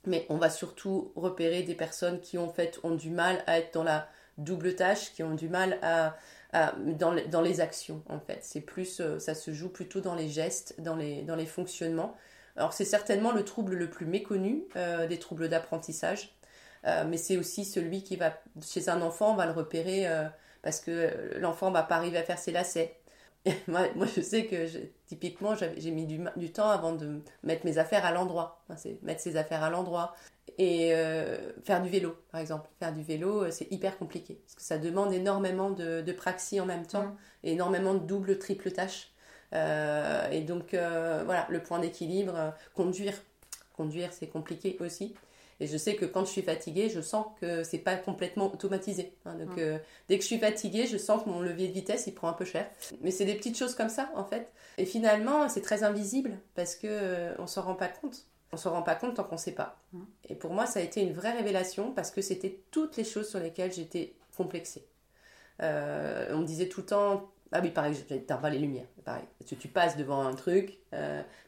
mais 0.06 0.26
on 0.29 0.37
va 0.37 0.50
surtout 0.50 1.12
repérer 1.17 1.62
des 1.62 1.75
personnes 1.75 2.20
qui 2.20 2.38
en 2.38 2.49
fait 2.49 2.81
ont 2.82 2.94
du 2.94 3.11
mal 3.11 3.43
à 3.46 3.58
être 3.58 3.75
dans 3.75 3.85
la 3.85 4.08
double 4.38 4.75
tâche, 4.75 5.12
qui 5.12 5.23
ont 5.23 5.35
du 5.35 5.49
mal 5.49 5.79
à, 5.82 6.17
dans, 6.76 7.12
les, 7.12 7.61
actions 7.61 8.02
en 8.08 8.20
fait. 8.20 8.38
C'est 8.43 8.61
plus, 8.61 9.00
euh, 9.00 9.19
ça 9.19 9.35
se 9.35 9.52
joue 9.52 9.69
plutôt 9.69 10.00
dans 10.00 10.14
les 10.14 10.29
gestes, 10.29 10.75
dans 10.79 10.97
les, 10.97 11.23
dans 11.23 11.38
fonctionnements. 11.47 12.17
Alors 12.56 12.73
c'est 12.73 12.85
certainement 12.85 13.32
le 13.32 13.44
trouble 13.44 13.75
le 13.75 13.90
plus 13.90 14.06
méconnu 14.06 14.64
euh, 14.76 15.06
des 15.06 15.19
troubles 15.19 15.49
d'apprentissage, 15.49 16.35
mais 16.84 17.16
c'est 17.16 17.36
aussi 17.36 17.64
celui 17.64 18.02
qui 18.02 18.16
va, 18.16 18.38
chez 18.62 18.88
un 18.88 19.00
enfant, 19.02 19.32
on 19.32 19.36
va 19.36 19.46
le 19.46 19.52
repérer 19.52 20.06
parce 20.62 20.81
que 20.81 21.38
l'enfant 21.38 21.70
va 21.70 21.82
pas 21.82 21.96
arriver 21.96 22.19
à 22.19 22.22
faire 22.22 22.38
ses 22.38 22.52
lacets, 22.52 22.96
moi, 23.69 23.82
moi, 23.94 24.06
je 24.06 24.20
sais 24.22 24.46
que 24.46 24.66
typiquement, 25.06 25.54
j'ai 25.54 25.90
mis 25.90 26.06
du, 26.06 26.20
du, 26.36 26.50
temps 26.50 26.70
avant 26.70 26.92
de 26.92 27.20
mettre 27.42 27.66
mes 27.66 27.76
affaires 27.78 28.06
à 28.06 28.12
l'endroit. 28.12 28.64
c'est 28.76 29.02
mettre 29.02 29.20
ses 29.20 29.36
affaires 29.36 29.62
à 29.62 29.70
l'endroit. 29.70 30.14
Et 30.56 30.94
euh, 30.94 31.52
faire 31.64 31.82
du 31.82 31.90
vélo, 31.90 32.16
par 32.31 32.40
exemple. 32.40 32.70
Faire 32.78 32.92
du 32.92 33.02
vélo, 33.02 33.44
euh, 33.44 33.50
c'est 33.50 33.70
hyper 33.70 33.98
compliqué. 33.98 34.40
Parce 34.44 34.54
que 34.54 34.62
ça 34.62 34.78
demande 34.78 35.12
énormément 35.12 35.70
de, 35.70 36.00
de 36.00 36.12
praxis 36.12 36.60
en 36.60 36.66
même 36.66 36.87
temps, 36.87 37.16
et 37.42 37.52
énormément 37.52 37.94
de 37.94 38.06
double, 38.06 38.38
triple 38.38 38.70
tâches. 38.70 39.12
Euh, 39.52 40.30
et 40.30 40.40
donc, 40.40 40.70
voilà, 40.70 41.46
le 41.50 41.62
point 41.62 41.80
d'équilibre, 41.80 42.54
conduire. 42.75 43.14
Conduire, 43.76 44.12
c'est 44.12 44.28
compliqué 44.28 44.76
aussi. 44.80 45.14
Et 45.64 45.66
je 45.66 45.78
sais 45.78 45.96
que 45.96 46.05
quand 46.05 46.26
je 46.26 46.31
suis 46.31 46.43
fatiguée, 46.43 46.90
je 46.90 47.00
sens 47.00 47.25
que 47.40 47.64
c'est 47.64 47.78
pas 47.78 47.96
complètement 47.96 48.52
automatisé. 48.52 49.14
Hein. 49.25 49.34
donc, 49.37 49.56
mm. 49.56 49.61
euh, 49.61 49.78
dès 50.11 50.19
que 50.19 50.22
je 50.22 50.26
suis 50.26 50.38
fatiguée, 50.38 50.87
je 50.87 50.99
sens 50.99 51.25
que 51.25 51.31
mon 51.31 51.40
levier 51.40 51.69
de 51.69 51.72
vitesse 51.72 52.06
il 52.06 52.12
prend 52.12 52.28
un 52.28 52.34
peu 52.34 52.44
cher. 52.44 52.69
Mais 53.00 53.11
c'est 53.11 53.25
des 53.25 53.34
petites 53.34 53.56
choses 53.56 53.75
comme 53.75 53.88
ça 53.88 54.11
en 54.14 54.26
fait. 54.26 54.52
Et 54.76 54.84
finalement, 54.84 55.49
c'est 55.49 55.62
très 55.62 55.82
invisible 55.82 56.38
parce 56.55 56.76
que 56.76 56.87
euh, 56.87 57.34
on 57.38 57.46
s'en 57.46 57.62
rend 57.62 57.76
pas 57.76 57.88
compte. 57.88 58.26
On 58.52 58.58
s'en 58.58 58.72
rend 58.72 58.82
pas 58.82 58.94
compte 58.94 59.14
tant 59.14 59.25
qu'on 59.25 59.38
sait 59.38 59.55
pas. 59.55 59.81
Mm. 59.94 60.02
Et 60.28 60.34
pour 60.34 60.52
moi, 60.52 60.66
ça 60.66 60.81
a 60.81 60.82
été 60.82 61.00
une 61.00 61.14
vraie 61.14 61.32
révélation 61.32 61.93
parce 61.93 62.11
que 62.11 62.20
c'était 62.20 62.61
toutes 62.70 62.99
les 62.99 63.05
choses 63.05 63.31
sur 63.31 63.38
lesquelles 63.38 63.72
j'étais 63.72 64.16
complexée. 64.37 64.87
Euh, 65.62 66.26
on 66.32 66.40
me 66.40 66.46
disait 66.46 66.69
tout 66.69 66.81
le 66.81 66.87
temps, 66.87 67.31
ah 67.52 67.61
oui, 67.62 67.70
pareil, 67.70 67.96
t'as 68.26 68.37
pas 68.37 68.50
les 68.50 68.58
lumières. 68.58 68.88
Pareil. 69.02 69.25
Tu, 69.46 69.56
tu 69.56 69.69
passes 69.69 69.96
devant 69.96 70.26
un 70.26 70.34
truc, 70.34 70.78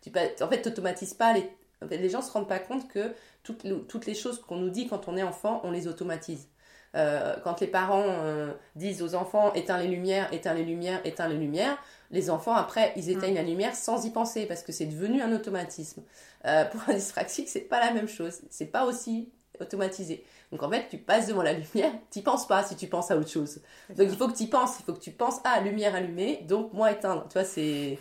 tu 0.00 0.10
en 0.40 0.48
fait, 0.48 0.62
tu 0.62 0.68
n'automatises 0.70 1.12
pas 1.12 1.34
les, 1.34 1.50
les 1.90 2.08
gens 2.08 2.20
ne 2.20 2.24
se 2.24 2.30
rendent 2.30 2.48
pas 2.48 2.58
compte 2.58 2.88
que 2.88 3.14
toutes, 3.42 3.66
toutes 3.88 4.06
les 4.06 4.14
choses 4.14 4.40
qu'on 4.40 4.56
nous 4.56 4.70
dit 4.70 4.88
quand 4.88 5.08
on 5.08 5.16
est 5.16 5.22
enfant, 5.22 5.60
on 5.64 5.70
les 5.70 5.88
automatise. 5.88 6.48
Euh, 6.94 7.36
quand 7.44 7.60
les 7.60 7.66
parents 7.66 8.04
euh, 8.06 8.52
disent 8.74 9.02
aux 9.02 9.14
enfants 9.14 9.52
éteins 9.52 9.78
les 9.78 9.88
lumières, 9.88 10.32
éteins 10.32 10.54
les 10.54 10.64
lumières, 10.64 11.00
éteins 11.04 11.28
les 11.28 11.36
lumières, 11.36 11.76
les 12.10 12.30
enfants 12.30 12.54
après 12.54 12.92
ils 12.96 13.10
éteignent 13.10 13.34
mm. 13.34 13.36
la 13.36 13.42
lumière 13.42 13.74
sans 13.74 14.06
y 14.06 14.10
penser 14.10 14.46
parce 14.46 14.62
que 14.62 14.72
c'est 14.72 14.86
devenu 14.86 15.20
un 15.20 15.32
automatisme. 15.32 16.02
Euh, 16.46 16.64
pour 16.64 16.80
un 16.88 16.94
dyspraxique, 16.94 17.48
c'est 17.48 17.60
pas 17.60 17.80
la 17.80 17.92
même 17.92 18.08
chose, 18.08 18.40
c'est 18.50 18.66
pas 18.66 18.86
aussi 18.86 19.30
automatisé. 19.60 20.24
Donc 20.52 20.62
en 20.62 20.70
fait, 20.70 20.86
tu 20.88 20.98
passes 20.98 21.26
devant 21.26 21.42
la 21.42 21.52
lumière, 21.52 21.92
tu 22.10 22.22
penses 22.22 22.46
pas 22.46 22.62
si 22.62 22.76
tu 22.76 22.86
penses 22.86 23.10
à 23.10 23.16
autre 23.16 23.30
chose. 23.30 23.60
Donc 23.90 24.08
il 24.10 24.16
faut 24.16 24.28
que 24.28 24.36
tu 24.36 24.46
penses, 24.46 24.78
il 24.80 24.84
faut 24.84 24.92
que 24.92 25.00
tu 25.00 25.10
penses 25.10 25.40
à 25.44 25.60
lumière 25.60 25.94
allumée, 25.94 26.44
donc 26.48 26.72
moi 26.72 26.92
éteindre. 26.92 27.26
Tu 27.28 27.34
vois, 27.34 27.44
c'est 27.44 27.98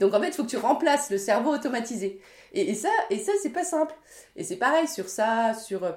donc 0.00 0.14
en 0.14 0.20
fait, 0.20 0.28
il 0.28 0.34
faut 0.34 0.44
que 0.44 0.50
tu 0.50 0.56
remplaces 0.56 1.10
le 1.10 1.18
cerveau 1.18 1.52
automatisé. 1.52 2.20
Et, 2.52 2.74
ça, 2.74 2.90
et 3.10 3.18
ça 3.18 3.32
c'est 3.42 3.50
pas 3.50 3.64
simple. 3.64 3.94
Et 4.36 4.44
c'est 4.44 4.56
pareil 4.56 4.86
sur 4.88 5.08
ça, 5.08 5.54
sur. 5.54 5.84
Euh, 5.84 5.92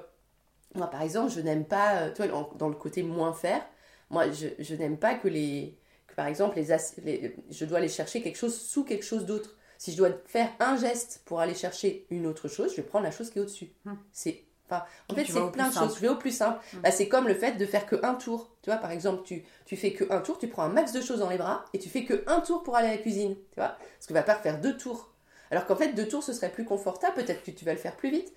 moi, 0.74 0.88
par 0.88 1.02
exemple, 1.02 1.32
je 1.32 1.40
n'aime 1.40 1.64
pas. 1.64 2.02
Euh, 2.02 2.12
tu 2.12 2.22
vois, 2.22 2.50
dans 2.58 2.68
le 2.68 2.74
côté 2.74 3.02
moins 3.02 3.32
faire, 3.32 3.64
moi, 4.10 4.24
je, 4.30 4.74
n'aime 4.74 4.98
pas 4.98 5.14
que 5.14 5.28
les. 5.28 5.78
Que, 6.08 6.14
par 6.14 6.26
exemple, 6.26 6.58
les, 6.58 7.36
je 7.50 7.64
dois 7.64 7.78
aller 7.78 7.88
chercher 7.88 8.22
quelque 8.22 8.36
chose 8.36 8.58
sous 8.60 8.84
quelque 8.84 9.04
chose 9.04 9.24
d'autre. 9.24 9.56
Si 9.78 9.92
je 9.92 9.96
dois 9.96 10.10
faire 10.26 10.50
un 10.58 10.76
geste 10.76 11.22
pour 11.24 11.38
aller 11.38 11.54
chercher 11.54 12.06
une 12.10 12.26
autre 12.26 12.48
chose, 12.48 12.72
je 12.72 12.76
vais 12.78 12.82
prendre 12.82 13.04
la 13.04 13.12
chose 13.12 13.30
qui 13.30 13.38
est 13.38 13.42
au-dessus. 13.42 13.70
Hmm. 13.84 13.94
C'est 14.10 14.42
Enfin, 14.70 14.84
en 15.10 15.14
fait, 15.14 15.24
c'est 15.24 15.52
plein 15.52 15.68
de 15.68 15.74
choses. 15.74 15.96
Je 15.96 16.00
vais 16.00 16.08
au 16.08 16.16
plus 16.16 16.30
simple. 16.30 16.58
Hmm. 16.72 16.80
Bah, 16.80 16.90
c'est 16.90 17.08
comme 17.08 17.26
le 17.26 17.34
fait 17.34 17.52
de 17.52 17.66
faire 17.66 17.86
que 17.86 17.96
un 18.04 18.14
tour. 18.14 18.50
Tu 18.62 18.70
vois, 18.70 18.78
par 18.78 18.90
exemple, 18.90 19.22
tu, 19.24 19.44
tu 19.64 19.76
fais 19.76 19.92
que 19.92 20.04
un 20.12 20.20
tour, 20.20 20.38
tu 20.38 20.48
prends 20.48 20.62
un 20.62 20.68
max 20.68 20.92
de 20.92 21.00
choses 21.00 21.20
dans 21.20 21.30
les 21.30 21.38
bras 21.38 21.64
et 21.72 21.78
tu 21.78 21.88
fais 21.88 22.04
que 22.04 22.24
un 22.26 22.40
tour 22.40 22.62
pour 22.62 22.76
aller 22.76 22.88
à 22.88 22.92
la 22.92 22.98
cuisine. 22.98 23.34
Tu 23.34 23.56
vois 23.56 23.76
Parce 23.78 24.06
que 24.06 24.12
va 24.12 24.22
pas 24.22 24.34
faire 24.34 24.60
deux 24.60 24.76
tours. 24.76 25.12
Alors 25.50 25.66
qu'en 25.66 25.76
fait, 25.76 25.92
deux 25.92 26.06
tours, 26.06 26.22
ce 26.22 26.32
serait 26.32 26.50
plus 26.50 26.64
confortable. 26.64 27.14
Peut-être 27.14 27.42
que 27.42 27.50
tu 27.50 27.64
vas 27.64 27.72
le 27.72 27.78
faire 27.78 27.96
plus 27.96 28.10
vite. 28.10 28.32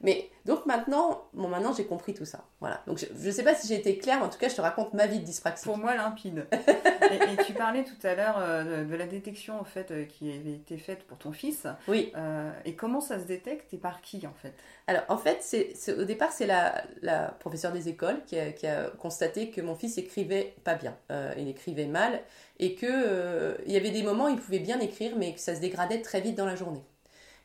Mais 0.00 0.30
donc 0.44 0.66
maintenant, 0.66 1.24
bon, 1.32 1.48
maintenant 1.48 1.72
j'ai 1.72 1.86
compris 1.86 2.12
tout 2.14 2.24
ça. 2.24 2.44
Voilà. 2.60 2.82
Donc 2.86 2.98
je 2.98 3.26
ne 3.26 3.30
sais 3.32 3.42
pas 3.42 3.54
si 3.54 3.66
j'ai 3.68 3.76
été 3.76 3.96
claire, 3.96 4.18
mais 4.18 4.26
en 4.26 4.28
tout 4.28 4.38
cas, 4.38 4.48
je 4.48 4.54
te 4.54 4.60
raconte 4.60 4.92
ma 4.92 5.06
vie 5.06 5.18
de 5.18 5.24
dyspraxique. 5.24 5.64
Pour 5.64 5.78
moi, 5.78 5.94
limpide. 5.94 6.46
et, 6.52 7.44
tu 7.44 7.54
parlais 7.54 7.84
tout 7.84 8.06
à 8.06 8.14
l'heure 8.14 8.36
euh, 8.38 8.84
de, 8.84 8.94
la 8.94 9.06
détection 9.06 9.58
en 9.58 9.64
fait 9.64 9.90
euh, 9.90 10.04
qui 10.04 10.30
avait 10.30 10.52
été 10.52 10.76
faite 10.76 11.04
pour 11.04 11.18
ton 11.18 11.32
fils. 11.32 11.66
Oui. 11.88 12.12
Euh, 12.16 12.50
et 12.64 12.74
comment 12.74 13.00
ça 13.00 13.18
se 13.18 13.24
détecte 13.24 13.72
et 13.72 13.78
par 13.78 14.00
qui 14.00 14.26
en 14.26 14.34
fait? 14.34 14.54
Alors 14.86 15.04
en 15.08 15.16
fait, 15.16 15.38
c'est, 15.40 15.74
au 15.92 16.04
départ, 16.04 16.32
c'est 16.32 16.46
la, 16.46 16.84
la, 17.02 17.28
professeure 17.40 17.72
des 17.72 17.88
écoles 17.88 18.22
qui 18.26 18.38
a, 18.38 18.52
qui 18.52 18.66
a, 18.66 18.90
constaté 18.98 19.50
que 19.50 19.60
mon 19.60 19.74
fils 19.74 19.96
écrivait 19.98 20.54
pas 20.64 20.74
bien. 20.74 20.96
il 21.38 21.48
écrivait 21.48 21.86
mal 21.86 22.20
et 22.58 22.74
que 22.74 23.56
il 23.66 23.72
y 23.72 23.76
avait 23.76 23.90
des 23.90 24.02
moments 24.02 24.26
où 24.26 24.30
il 24.30 24.36
pouvait 24.36 24.58
bien 24.58 24.80
écrire, 24.80 25.16
mais 25.16 25.34
que 25.34 25.40
ça 25.40 25.54
se 25.54 25.60
dégradait 25.60 26.02
très 26.02 26.20
vite 26.20 26.36
dans 26.36 26.46
la 26.46 26.56
journée. 26.56 26.82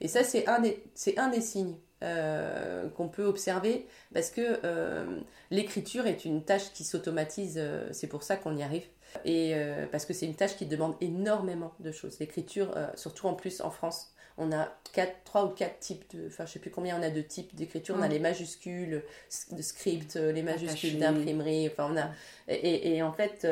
Et 0.01 0.07
ça, 0.07 0.23
c'est 0.23 0.47
un 0.47 0.59
des, 0.59 0.83
c'est 0.95 1.17
un 1.17 1.29
des 1.29 1.41
signes 1.41 1.75
euh, 2.01 2.87
qu'on 2.91 3.09
peut 3.09 3.25
observer 3.25 3.85
parce 4.13 4.29
que 4.29 4.61
euh, 4.63 5.19
l'écriture 5.51 6.07
est 6.07 6.23
une 6.23 6.45
tâche 6.45 6.71
qui 6.71 6.85
s'automatise, 6.85 7.55
euh, 7.57 7.89
c'est 7.91 8.07
pour 8.07 8.23
ça 8.23 8.37
qu'on 8.37 8.55
y 8.55 8.63
arrive. 8.63 8.85
Et 9.25 9.55
parce 9.91 10.05
que 10.05 10.13
c'est 10.13 10.27
une 10.27 10.35
tâche 10.35 10.55
qui 10.55 10.67
demande 10.67 10.93
énormément 11.01 11.73
de 11.79 11.91
choses. 11.91 12.19
L'écriture, 12.19 12.75
surtout 12.93 13.25
en 13.25 13.33
plus 13.33 13.59
en 13.59 13.71
France, 13.71 14.13
on 14.37 14.51
a 14.51 14.71
quatre, 14.93 15.15
trois 15.23 15.45
ou 15.45 15.49
quatre 15.49 15.79
types 15.79 16.05
de, 16.15 16.27
enfin 16.27 16.45
je 16.45 16.51
sais 16.51 16.59
plus 16.59 16.69
combien 16.69 16.99
on 16.99 17.01
a 17.01 17.09
de 17.09 17.21
types 17.21 17.55
d'écriture. 17.55 17.95
On 17.97 18.03
a 18.03 18.07
les 18.07 18.19
majuscules 18.19 19.03
de 19.51 19.61
script, 19.63 20.15
les 20.15 20.43
majuscules 20.43 20.99
d'imprimerie. 20.99 21.69
Enfin 21.69 21.89
on 21.91 21.97
a 21.97 22.11
et, 22.47 22.97
et 22.97 23.01
en 23.01 23.11
fait 23.11 23.47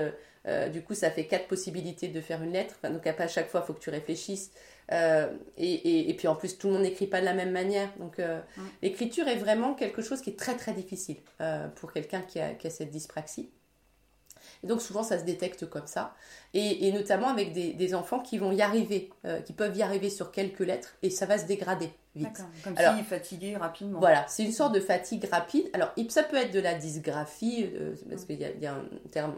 du 0.72 0.84
coup 0.84 0.94
ça 0.94 1.10
fait 1.10 1.25
quatre 1.25 1.48
possibilités 1.48 2.08
de 2.08 2.22
faire 2.22 2.44
une 2.44 2.54
lettre. 2.54 2.75
Enfin, 2.77 2.94
donc 2.94 3.08
à 3.08 3.27
chaque 3.27 3.50
fois 3.50 3.62
il 3.63 3.66
faut 3.66 3.74
que 3.74 3.82
tu 3.82 3.89
réfléchisses. 3.89 4.51
Euh, 4.94 5.27
et, 5.58 5.74
et, 5.74 6.10
et 6.10 6.13
puis 6.13 6.29
en 6.29 6.36
plus 6.36 6.58
tout 6.58 6.67
le 6.67 6.74
monde 6.75 6.84
n'écrit 6.84 7.08
pas 7.08 7.20
de 7.20 7.25
la 7.25 7.34
même 7.34 7.51
manière. 7.51 7.89
Donc 8.00 8.20
euh, 8.20 8.39
l'écriture 8.82 9.27
est 9.27 9.36
vraiment 9.36 9.74
quelque 9.74 10.01
chose 10.01 10.22
qui 10.22 10.29
est 10.29 10.39
très 10.39 10.56
très 10.56 10.72
difficile 10.74 11.17
euh, 11.41 11.67
pour 11.67 11.91
quelqu'un 11.91 12.22
qui 12.22 12.39
a, 12.39 12.53
qui 12.53 12.67
a 12.67 12.70
cette 12.70 12.89
dyspraxie. 12.89 13.50
Et 14.63 14.67
donc 14.67 14.82
souvent 14.82 15.03
ça 15.03 15.20
se 15.20 15.25
détecte 15.25 15.65
comme 15.65 15.88
ça. 15.88 16.15
Et, 16.53 16.88
et 16.88 16.91
notamment 16.94 17.27
avec 17.27 17.51
des, 17.51 17.74
des 17.74 17.94
enfants 17.94 18.20
qui 18.22 18.38
vont 18.38 18.53
y 18.53 18.62
arriver, 18.62 19.10
qui 19.46 19.51
peuvent 19.51 19.75
y 19.75 19.82
arriver 19.82 20.10
sur 20.10 20.32
quelques 20.32 20.62
lettres 20.62 20.96
et 21.03 21.10
ça 21.10 21.25
va 21.25 21.38
se 21.38 21.46
dégrader 21.46 21.89
vite. 22.15 22.41
Comme 22.63 22.77
Alors- 22.77 22.96
s'il 22.96 23.03
fatiguait 23.03 23.58
rapidement. 23.58 24.00
Voilà, 24.00 24.25
c'est 24.29 24.46
une 24.46 24.53
sorte 24.53 24.74
de 24.74 24.79
fatigue 24.79 25.25
rapide. 25.25 25.70
Alors, 25.74 25.91
ça 26.10 26.24
peut 26.24 26.38
être 26.38 26.51
de 26.53 26.60
la 26.62 26.74
dysgraphie, 26.75 27.70
parce 28.10 28.24
qu'il 28.25 28.39
y, 28.39 28.46
a- 28.46 28.51
il 28.51 28.62
y 28.62 28.65
a 28.65 28.74
un 28.74 28.86
terme, 29.12 29.36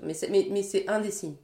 mais 0.00 0.14
c'est, 0.14 0.28
mais, 0.28 0.46
mais 0.50 0.62
c'est 0.62 0.88
un 0.88 1.00
des 1.00 1.10
signes. 1.10 1.36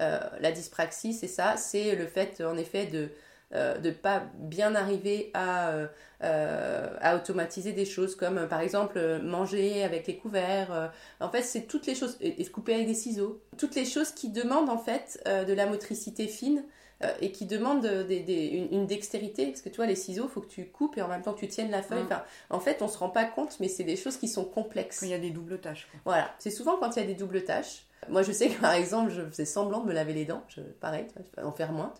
Euh, 0.00 0.18
la 0.40 0.50
dyspraxie, 0.52 1.12
c'est 1.14 1.28
ça, 1.28 1.56
c'est 1.56 1.94
le 1.94 2.06
fait, 2.06 2.40
en 2.42 2.56
effet, 2.56 2.86
de 2.86 3.08
ne 3.52 3.90
pas 3.92 4.24
bien 4.34 4.74
arriver 4.74 5.30
à, 5.32 5.68
euh, 5.70 5.86
euh, 6.24 6.88
à 7.00 7.14
automatiser 7.16 7.72
des 7.72 7.84
choses, 7.84 8.16
comme 8.16 8.38
euh, 8.38 8.46
par 8.46 8.60
exemple 8.60 8.98
euh, 8.98 9.20
manger 9.22 9.84
avec 9.84 10.06
les 10.08 10.16
couverts. 10.16 10.72
euh. 10.72 10.88
en 11.20 11.30
fait, 11.30 11.42
c'est 11.42 11.62
toutes 11.62 11.86
les 11.86 11.94
choses, 11.94 12.16
et, 12.20 12.40
et 12.40 12.44
se 12.44 12.50
couper 12.50 12.74
avec 12.74 12.86
des 12.88 12.94
ciseaux, 12.94 13.40
toutes 13.56 13.76
les 13.76 13.84
choses 13.84 14.10
qui 14.10 14.30
demandent 14.30 14.70
en 14.70 14.78
fait 14.78 15.22
euh, 15.28 15.44
de 15.44 15.52
la 15.52 15.66
motricité 15.66 16.26
fine 16.26 16.64
euh, 17.04 17.12
et 17.20 17.30
qui 17.30 17.46
demandent 17.46 17.86
euh, 17.86 18.02
des- 18.02 18.20
des- 18.20 18.46
une, 18.48 18.72
une 18.80 18.86
dextérité. 18.88 19.46
Parce 19.46 19.60
que 19.62 19.68
tu 19.68 19.76
vois, 19.76 19.86
les 19.86 19.94
ciseaux, 19.96 20.24
il 20.24 20.30
faut 20.32 20.40
que 20.40 20.48
tu 20.50 20.64
coupes 20.66 20.96
et 20.98 21.02
en 21.02 21.08
même 21.08 21.22
temps 21.22 21.34
que 21.34 21.40
tu 21.40 21.48
tiennes 21.48 21.70
la 21.70 21.82
feuille. 21.82 22.02
Mm. 22.02 22.06
Enfin, 22.06 22.24
en 22.50 22.58
fait, 22.60 22.82
on 22.82 22.88
se 22.88 22.98
rend 22.98 23.10
pas 23.10 23.24
compte, 23.24 23.58
mais 23.60 23.68
c'est 23.68 23.84
des 23.84 23.96
choses 23.96 24.16
qui 24.16 24.26
sont 24.26 24.44
complexes. 24.44 24.98
Quand 25.00 25.06
il 25.06 25.12
y 25.12 25.14
a 25.14 25.18
des 25.18 25.30
doubles 25.30 25.60
tâches. 25.60 25.86
quoi. 25.92 26.00
Voilà, 26.04 26.34
c'est 26.40 26.50
souvent 26.50 26.76
quand 26.78 26.96
il 26.96 27.00
y 27.00 27.02
a 27.04 27.06
des 27.06 27.14
doubles 27.14 27.44
tâches. 27.44 27.84
Moi, 28.08 28.22
je 28.22 28.32
sais 28.32 28.48
que 28.50 28.60
par 28.60 28.72
exemple, 28.72 29.10
je 29.10 29.22
faisais 29.22 29.44
semblant 29.44 29.80
de 29.80 29.86
me 29.88 29.92
laver 29.92 30.12
les 30.14 30.24
dents, 30.24 30.42
je, 30.48 30.60
pareil, 30.60 31.06
en 31.42 31.52
faire 31.52 31.72
moins. 31.72 31.92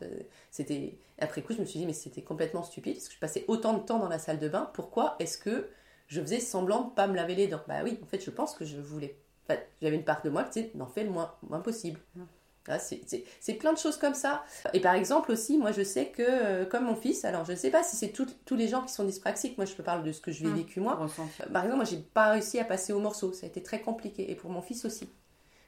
C'était 0.50 0.98
après 1.18 1.42
coup, 1.42 1.52
je 1.54 1.60
me 1.60 1.64
suis 1.64 1.78
dit 1.80 1.86
mais 1.86 1.92
c'était 1.92 2.22
complètement 2.22 2.62
stupide 2.62 2.94
parce 2.94 3.08
que 3.08 3.14
je 3.14 3.18
passais 3.20 3.44
autant 3.48 3.74
de 3.74 3.80
temps 3.84 3.98
dans 3.98 4.08
la 4.08 4.18
salle 4.18 4.38
de 4.38 4.48
bain. 4.48 4.70
Pourquoi 4.74 5.16
est-ce 5.18 5.38
que 5.38 5.68
je 6.08 6.20
faisais 6.20 6.40
semblant 6.40 6.82
de 6.82 6.90
pas 6.90 7.06
me 7.06 7.14
laver 7.14 7.34
les 7.34 7.46
dents? 7.46 7.62
Bah 7.68 7.80
oui, 7.84 7.98
en 8.02 8.06
fait, 8.06 8.22
je 8.24 8.30
pense 8.30 8.54
que 8.54 8.64
je 8.64 8.78
voulais. 8.78 9.16
Enfin, 9.48 9.60
j'avais 9.82 9.96
une 9.96 10.04
part 10.04 10.22
de 10.22 10.30
moi 10.30 10.44
qui 10.44 10.60
disait 10.60 10.70
d'en 10.74 10.86
faire 10.86 11.04
le 11.04 11.10
moins, 11.10 11.34
moins 11.42 11.60
possible. 11.60 12.00
Ah, 12.66 12.78
c'est- 12.78 13.04
plein 13.58 13.74
de 13.74 13.78
choses 13.78 13.98
comme 13.98 14.14
ça. 14.14 14.42
Et 14.72 14.80
par 14.80 14.94
exemple 14.94 15.30
aussi, 15.30 15.58
moi 15.58 15.70
je 15.70 15.82
sais 15.82 16.06
que, 16.06 16.22
euh, 16.22 16.64
comme 16.64 16.84
mon 16.84 16.96
fils, 16.96 17.26
alors 17.26 17.44
je 17.44 17.52
ne 17.52 17.56
sais 17.56 17.70
pas 17.70 17.82
si 17.82 17.94
c'est 17.94 18.08
tous 18.10 18.54
les 18.56 18.68
gens 18.68 18.80
qui 18.82 18.92
sont 18.92 19.04
dyspraxiques, 19.04 19.58
moi 19.58 19.66
je 19.66 19.74
te 19.74 19.82
parle 19.82 20.02
de 20.02 20.12
ce 20.12 20.20
que 20.22 20.32
je 20.32 20.46
Mm. 20.46 20.54
vécu 20.54 20.80
moi. 20.80 20.96
Par 21.52 21.62
exemple, 21.64 21.76
moi, 21.76 21.84
j'ai 21.84 21.98
pas 21.98 22.30
réussi 22.30 22.58
à 22.58 22.64
passer 22.64 22.94
au 22.94 23.00
morceau. 23.00 23.34
Ça 23.34 23.44
a 23.44 23.48
été 23.50 23.62
très 23.62 23.82
compliqué. 23.82 24.30
Et 24.30 24.34
pour 24.34 24.50
mon 24.50 24.62
fils 24.62 24.84
aussi. 24.86 25.10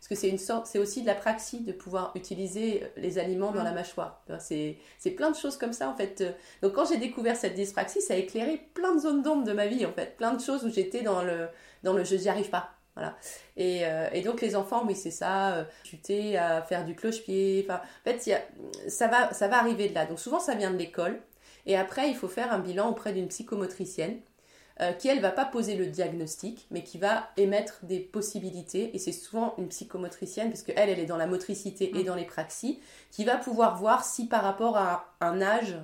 Parce 0.09 0.21
que 0.21 0.27
c'est 0.27 0.31
une 0.31 0.39
sorte, 0.39 0.67
c'est 0.67 0.79
aussi 0.79 1.03
de 1.03 1.07
la 1.09 1.17
praxie 1.17 1.63
de 1.63 1.73
pouvoir 1.73 2.13
utiliser 2.15 2.85
les 2.97 3.19
aliments 3.19 3.51
dans 3.51 3.63
Mm. 3.63 3.65
la 3.65 3.73
mâchoire. 3.73 4.23
C'est, 4.39 4.77
c'est 5.01 5.11
plein 5.11 5.33
de 5.33 5.37
choses 5.37 5.57
comme 5.57 5.73
ça, 5.73 5.89
en 5.91 5.97
fait. 5.97 6.23
Donc, 6.63 6.75
quand 6.75 6.85
j'ai 6.85 6.97
découvert 6.97 7.35
cette 7.35 7.55
dyspraxie, 7.55 8.01
ça 8.01 8.15
a 8.15 8.17
éclairé 8.17 8.69
plein 8.73 8.95
de 8.95 9.01
zones 9.01 9.23
d'ombre 9.25 9.43
de 9.43 9.53
ma 9.53 9.67
vie, 9.67 9.85
en 9.85 9.91
fait. 9.93 10.17
Plein 10.17 10.33
de 10.33 10.41
choses 10.41 10.65
où 10.65 10.71
j'étais 10.71 11.03
dans 11.03 11.23
le, 11.25 11.49
dans 11.83 11.93
le 11.93 12.05
je 12.05 12.15
n'y 12.15 12.29
arrive 12.29 12.51
pas. 12.51 12.71
Voilà. 12.95 13.17
Et, 13.57 13.81
euh, 13.85 14.09
et 14.13 14.21
donc, 14.23 14.43
les 14.43 14.55
enfants, 14.55 14.85
oui, 14.87 14.95
c'est 14.95 15.11
ça. 15.11 15.55
Euh, 15.57 15.65
chuter, 15.83 16.39
à 16.39 16.63
faire 16.63 16.85
du 16.85 16.95
cloche-pied. 16.95 17.67
En 17.69 17.81
fait, 18.05 18.27
il 18.27 18.31
y 18.31 18.33
a, 18.35 18.43
ça, 18.87 19.09
va, 19.09 19.33
ça 19.35 19.49
va 19.49 19.59
arriver 19.59 19.89
de 19.89 19.95
là. 19.95 20.07
Donc, 20.07 20.21
souvent, 20.21 20.39
ça 20.39 20.55
vient 20.55 20.71
de 20.71 20.79
l'école. 20.79 21.21
Et 21.67 21.77
après, 21.77 22.09
il 22.09 22.15
faut 22.15 22.29
faire 22.29 22.53
un 22.53 22.61
bilan 22.61 22.89
auprès 22.91 23.13
d'une 23.13 23.27
psychomotricienne 23.27 24.21
euh, 24.80 24.92
qui 24.92 25.09
elle 25.09 25.21
va 25.21 25.30
pas 25.30 25.45
poser 25.47 25.75
le 25.75 25.87
diagnostic, 25.87 26.66
mais 26.71 26.83
qui 26.85 26.99
va 26.99 27.28
émettre 27.37 27.78
des 27.83 27.99
possibilités. 28.00 28.95
Et 28.95 28.99
c'est 28.99 29.12
souvent 29.12 29.54
une 29.59 29.68
psychomotricienne, 29.68 30.50
parce 30.50 30.62
qu'elle, 30.62 30.88
elle 30.90 30.99
est 30.99 31.06
dans 31.06 31.16
la 31.16 31.26
motricité 31.26 31.97
et 31.97 32.02
Mm. 32.02 32.06
dans 32.06 32.14
les 32.14 32.25
praxies, 32.26 32.80
qui 33.11 33.25
va 33.25 33.37
pouvoir 33.37 33.76
voir 33.76 34.04
si 34.04 34.26
par 34.26 34.42
rapport 34.42 34.76
à 34.76 35.14
un 35.21 35.40
âge, 35.40 35.76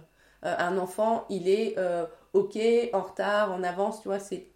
euh, 0.44 0.54
un 0.58 0.76
enfant, 0.78 1.25
il 1.30 1.49
est 1.49 1.75
euh, 1.78 2.04
ok, 2.32 2.58
en 2.92 3.00
retard, 3.00 3.52
en 3.52 3.62
avance, 3.62 4.02
tu 4.02 4.08
vois. 4.08 4.18
C'est 4.18 4.46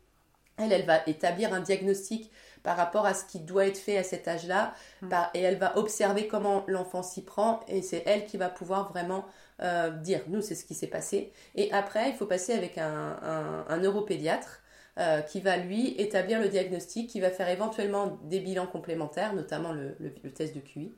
elle, 0.58 0.72
elle 0.72 0.86
va 0.86 1.00
établir 1.06 1.52
un 1.52 1.60
diagnostic 1.60 2.30
par 2.62 2.76
rapport 2.76 3.06
à 3.06 3.14
ce 3.14 3.24
qui 3.24 3.40
doit 3.40 3.66
être 3.66 3.78
fait 3.78 3.96
à 3.98 4.02
cet 4.02 4.26
âge-là, 4.26 4.74
Mm. 5.02 5.14
et 5.34 5.40
elle 5.40 5.58
va 5.58 5.78
observer 5.78 6.26
comment 6.28 6.64
l'enfant 6.66 7.02
s'y 7.02 7.22
prend, 7.22 7.60
et 7.68 7.80
c'est 7.82 8.02
elle 8.06 8.26
qui 8.26 8.36
va 8.38 8.48
pouvoir 8.48 8.90
vraiment 8.90 9.24
euh, 9.62 9.90
dire, 9.90 10.20
nous, 10.28 10.40
c'est 10.42 10.54
ce 10.54 10.64
qui 10.64 10.74
s'est 10.74 10.86
passé. 10.86 11.32
Et 11.54 11.72
après, 11.72 12.10
il 12.10 12.14
faut 12.16 12.26
passer 12.26 12.52
avec 12.52 12.78
un, 12.78 13.18
un, 13.22 13.64
un 13.68 13.76
neuropédiatre 13.78 14.62
euh, 14.98 15.20
qui 15.20 15.40
va, 15.40 15.56
lui, 15.56 15.94
établir 16.00 16.40
le 16.40 16.48
diagnostic, 16.48 17.10
qui 17.10 17.20
va 17.20 17.30
faire 17.30 17.48
éventuellement 17.48 18.18
des 18.24 18.40
bilans 18.40 18.66
complémentaires, 18.66 19.34
notamment 19.34 19.72
le, 19.72 19.94
le- 19.98 20.14
le 20.22 20.30
test 20.32 20.54
de 20.54 20.60
QI, 20.60 20.92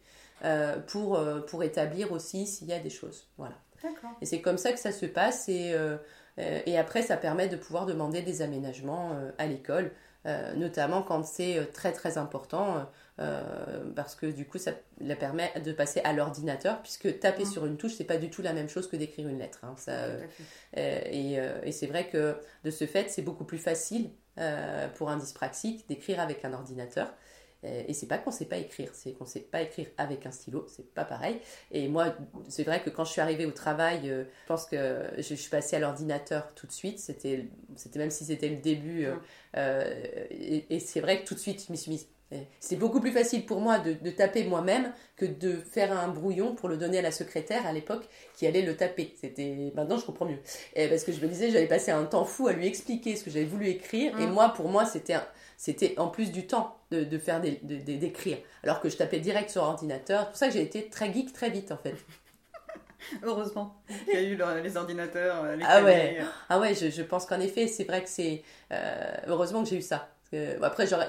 euh, 0.44 0.78
pour, 0.80 1.18
pour 1.48 1.62
établir 1.64 2.12
aussi 2.12 2.46
s'il 2.46 2.68
y 2.68 2.72
a 2.72 2.78
des 2.78 2.90
choses. 2.90 3.28
Voilà. 3.38 3.56
Et 4.20 4.26
c'est 4.26 4.40
comme 4.40 4.58
ça 4.58 4.72
que 4.72 4.78
ça 4.78 4.92
se 4.92 5.06
passe. 5.06 5.48
Et, 5.48 5.74
et 6.66 6.78
après, 6.78 7.02
ça 7.02 7.16
permet 7.16 7.48
de 7.48 7.56
pouvoir 7.56 7.86
demander 7.86 8.22
des 8.22 8.42
aménagements 8.42 9.12
à 9.38 9.46
l'école, 9.46 9.92
notamment 10.56 11.02
quand 11.02 11.24
c'est 11.24 11.70
très 11.72 11.92
très 11.92 12.18
important, 12.18 12.86
euh, 13.20 13.90
parce 13.96 14.14
que 14.14 14.26
du 14.26 14.46
coup, 14.46 14.58
ça 14.58 14.72
la 15.00 15.16
permet 15.16 15.52
de 15.64 15.72
passer 15.72 16.00
à 16.04 16.12
l'ordinateur, 16.12 16.80
puisque 16.82 17.18
taper 17.18 17.44
Mm. 17.44 17.46
sur 17.46 17.66
une 17.66 17.76
touche, 17.76 17.94
c'est 17.94 18.04
pas 18.04 18.18
du 18.18 18.30
tout 18.30 18.42
la 18.42 18.52
même 18.52 18.68
chose 18.68 18.88
que 18.88 18.96
d'écrire 18.96 19.28
une 19.28 19.38
lettre. 19.38 19.60
hein. 19.62 19.74
Ça, 19.76 19.92
euh, 19.92 20.20
euh, 20.76 21.00
et 21.06 21.68
et 21.68 21.72
c'est 21.72 21.86
vrai 21.86 22.08
que 22.08 22.36
de 22.64 22.70
ce 22.70 22.86
fait, 22.86 23.10
c'est 23.10 23.22
beaucoup 23.22 23.44
plus 23.44 23.58
facile 23.58 24.10
pour 24.94 25.10
un 25.10 25.16
dyspraxique 25.16 25.88
d'écrire 25.88 26.20
avec 26.20 26.44
un 26.44 26.52
ordinateur. 26.52 27.12
Et 27.64 27.92
c'est 27.92 28.06
pas 28.06 28.18
qu'on 28.18 28.30
sait 28.30 28.44
pas 28.44 28.58
écrire, 28.58 28.90
c'est 28.92 29.14
qu'on 29.14 29.26
sait 29.26 29.40
pas 29.40 29.62
écrire 29.62 29.88
avec 29.96 30.26
un 30.26 30.30
stylo, 30.30 30.64
c'est 30.68 30.94
pas 30.94 31.04
pareil. 31.04 31.40
Et 31.72 31.88
moi, 31.88 32.14
c'est 32.48 32.62
vrai 32.62 32.80
que 32.80 32.88
quand 32.88 33.04
je 33.04 33.10
suis 33.10 33.20
arrivée 33.20 33.46
au 33.46 33.50
travail, 33.50 34.02
je 34.06 34.24
pense 34.46 34.66
que 34.66 35.10
je, 35.16 35.34
suis 35.34 35.50
passée 35.50 35.74
à 35.74 35.80
l'ordinateur 35.80 36.54
tout 36.54 36.68
de 36.68 36.72
suite. 36.72 37.00
C'était, 37.00 37.48
c'était 37.74 37.98
même 37.98 38.12
si 38.12 38.24
c'était 38.24 38.48
le 38.48 38.58
début. 38.58 39.08
Mm. 39.08 39.20
euh, 39.56 40.04
et 40.30 40.76
et 40.76 40.78
c'est 40.78 41.00
vrai 41.00 41.20
que 41.20 41.26
tout 41.26 41.34
de 41.34 41.40
suite, 41.40 41.64
je 41.66 41.72
m'y 41.72 41.78
suis 41.78 41.90
mise. 41.90 42.06
Et 42.30 42.40
C'est 42.60 42.76
beaucoup 42.76 43.00
plus 43.00 43.10
facile 43.12 43.46
pour 43.46 43.60
moi 43.60 43.78
de, 43.78 43.94
de 43.94 44.10
taper 44.10 44.44
moi-même 44.44 44.92
que 45.16 45.24
de 45.24 45.52
faire 45.56 45.98
un 45.98 46.08
brouillon 46.08 46.54
pour 46.54 46.68
le 46.68 46.76
donner 46.76 46.98
à 46.98 47.02
la 47.02 47.10
secrétaire 47.10 47.66
à 47.66 47.72
l'époque 47.72 48.06
qui 48.36 48.46
allait 48.46 48.60
le 48.62 48.76
taper. 48.76 49.14
C'était 49.18 49.72
maintenant 49.74 49.96
je 49.96 50.04
comprends 50.04 50.26
mieux. 50.26 50.38
Et 50.74 50.88
parce 50.88 51.04
que 51.04 51.12
je 51.12 51.20
me 51.22 51.26
disais 51.26 51.50
j'allais 51.50 51.66
passer 51.66 51.90
un 51.90 52.04
temps 52.04 52.26
fou 52.26 52.46
à 52.48 52.52
lui 52.52 52.66
expliquer 52.66 53.16
ce 53.16 53.24
que 53.24 53.30
j'avais 53.30 53.46
voulu 53.46 53.68
écrire 53.68 54.12
et 54.20 54.26
Mm. 54.26 54.30
moi 54.30 54.50
pour 54.50 54.68
moi 54.68 54.84
c'était 54.84 55.16
c'était 55.56 55.98
en 55.98 56.08
plus 56.08 56.30
du 56.30 56.46
temps 56.46 56.76
de, 56.90 57.02
de 57.02 57.18
faire 57.18 57.40
des, 57.40 57.60
de- 57.62 57.76
de- 57.78 57.96
d'écrire 57.96 58.36
alors 58.62 58.80
que 58.80 58.90
je 58.90 58.96
tapais 58.98 59.20
direct 59.20 59.48
sur 59.48 59.62
ordinateur. 59.62 60.24
C'est 60.24 60.28
pour 60.28 60.36
ça 60.36 60.46
que 60.48 60.52
j'ai 60.52 60.62
été 60.62 60.88
très 60.90 61.10
geek 61.12 61.32
très 61.32 61.48
vite 61.48 61.72
en 61.72 61.78
fait. 61.78 61.94
Heureusement 63.22 63.74
qu'il 64.04 64.14
y 64.14 64.16
a 64.16 64.22
eu 64.22 64.36
le- 64.36 64.60
les 64.60 64.76
ordinateurs, 64.76 65.44
euh, 65.44 65.56
les 65.56 65.64
Ah 65.66 65.82
ouais. 65.82 66.18
Ah 66.48 66.58
ouais, 66.60 66.74
je, 66.74 66.90
je 66.90 67.02
pense 67.02 67.26
qu'en 67.26 67.40
effet, 67.40 67.66
c'est 67.68 67.84
vrai 67.84 68.02
que 68.02 68.08
c'est. 68.08 68.42
euh, 68.72 69.14
heureusement 69.28 69.62
que 69.62 69.68
j'ai 69.70 69.76
eu 69.76 69.82
ça. 69.82 70.10
Après, 70.62 70.86
j'aurais, 70.86 71.08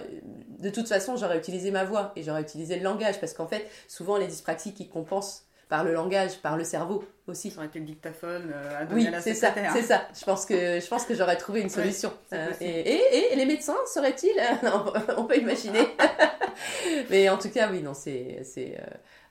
de 0.59 0.69
toute 0.69 0.87
façon, 0.87 1.17
j'aurais 1.17 1.37
utilisé 1.37 1.71
ma 1.71 1.83
voix 1.83 2.11
et 2.15 2.23
j'aurais 2.23 2.41
utilisé 2.41 2.77
le 2.77 2.83
langage. 2.83 3.19
Parce 3.19 3.33
qu'en 3.33 3.47
fait, 3.47 3.67
souvent, 3.87 4.17
les 4.17 4.27
dyspraxies 4.27 4.73
qui 4.73 4.87
compensent 4.89 5.43
par 5.69 5.83
le 5.83 5.93
langage, 5.93 6.39
par 6.39 6.57
le 6.57 6.63
cerveau 6.63 7.03
aussi. 7.27 7.51
Ça 7.51 7.57
aurait 7.57 7.67
été 7.67 7.77
le 7.77 7.85
dictaphone 7.85 8.51
euh, 8.51 8.81
à 8.81 8.85
donner 8.85 9.01
Oui, 9.01 9.07
à 9.07 9.11
la 9.11 9.21
c'est 9.21 9.35
ça, 9.35 9.53
c'est 9.71 9.83
ça. 9.83 10.07
Je 10.19 10.25
pense 10.25 10.45
que 10.47 10.79
je 10.79 10.87
pense 10.87 11.05
que 11.05 11.13
j'aurais 11.13 11.37
trouvé 11.37 11.61
une 11.61 11.69
solution. 11.69 12.11
Euh, 12.33 12.51
et, 12.59 12.65
et, 12.67 13.33
et 13.33 13.35
les 13.35 13.45
médecins 13.45 13.77
seraient-ils? 13.93 14.33
On 15.17 15.25
peut 15.25 15.37
imaginer. 15.37 15.79
Mais 17.09 17.29
en 17.29 17.37
tout 17.37 17.49
cas, 17.49 17.69
oui, 17.71 17.81
non, 17.81 17.93
c'est 17.93 18.43
c'est 18.43 18.77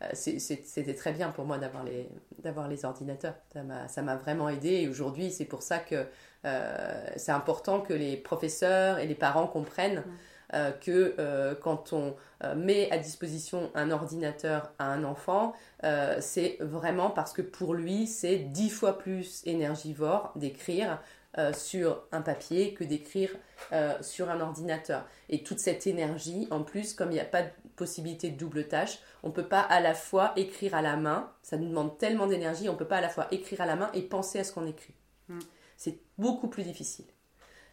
euh, 0.02 0.08
c'est- 0.12 0.38
c'était 0.38 0.94
très 0.94 1.12
bien 1.12 1.30
pour 1.30 1.44
moi 1.44 1.58
d'avoir 1.58 1.84
les 1.84 2.08
d'avoir 2.42 2.68
les 2.68 2.84
ordinateurs. 2.84 3.34
Ça 3.52 3.62
m'a 3.62 3.88
ça 3.88 4.02
m'a 4.02 4.16
vraiment 4.16 4.48
aidé. 4.48 4.70
Et 4.82 4.88
aujourd'hui, 4.88 5.30
c'est 5.30 5.44
pour 5.44 5.62
ça 5.62 5.78
que 5.78 6.06
euh, 6.44 7.06
c'est 7.16 7.32
important 7.32 7.80
que 7.80 7.92
les 7.92 8.16
professeurs 8.16 8.98
et 8.98 9.06
les 9.06 9.14
parents 9.14 9.46
comprennent. 9.46 10.04
Euh, 10.54 10.70
que 10.72 11.14
euh, 11.18 11.54
quand 11.54 11.92
on 11.92 12.16
euh, 12.42 12.54
met 12.54 12.90
à 12.90 12.96
disposition 12.96 13.70
un 13.74 13.90
ordinateur 13.90 14.72
à 14.78 14.86
un 14.90 15.04
enfant, 15.04 15.52
c'est 16.20 16.56
vraiment 16.60 17.10
parce 17.10 17.32
que 17.32 17.42
pour 17.42 17.74
lui, 17.74 18.06
c'est 18.06 18.36
dix 18.38 18.70
fois 18.70 18.98
plus 18.98 19.42
énergivore 19.46 20.32
d'écrire 20.36 21.00
euh, 21.36 21.52
sur 21.52 22.04
un 22.10 22.22
papier 22.22 22.72
que 22.72 22.84
d'écrire 22.84 23.30
euh, 23.72 24.00
sur 24.02 24.30
un 24.30 24.40
ordinateur. 24.40 25.06
Et 25.28 25.42
toute 25.42 25.58
cette 25.58 25.86
énergie, 25.86 26.48
en 26.50 26.62
plus, 26.62 26.94
comme 26.94 27.10
il 27.10 27.14
n'y 27.14 27.20
a 27.20 27.26
pas 27.26 27.42
de 27.42 27.50
possibilité 27.76 28.30
de 28.30 28.38
double 28.38 28.66
tâche, 28.66 28.98
on 29.22 29.28
ne 29.28 29.32
peut 29.32 29.46
pas 29.46 29.60
à 29.60 29.80
la 29.80 29.94
fois 29.94 30.32
écrire 30.36 30.74
à 30.74 30.82
la 30.82 30.96
main, 30.96 31.30
ça 31.42 31.58
nous 31.58 31.68
demande 31.68 31.98
tellement 31.98 32.26
d'énergie, 32.26 32.68
on 32.68 32.72
ne 32.72 32.78
peut 32.78 32.88
pas 32.88 32.96
à 32.96 33.02
la 33.02 33.10
fois 33.10 33.28
écrire 33.30 33.60
à 33.60 33.66
la 33.66 33.76
main 33.76 33.90
et 33.92 34.02
penser 34.02 34.38
à 34.38 34.44
ce 34.44 34.52
qu'on 34.52 34.66
écrit. 34.66 34.94
Mm. 35.28 35.38
C'est 35.76 35.98
beaucoup 36.16 36.48
plus 36.48 36.64
difficile. 36.64 37.04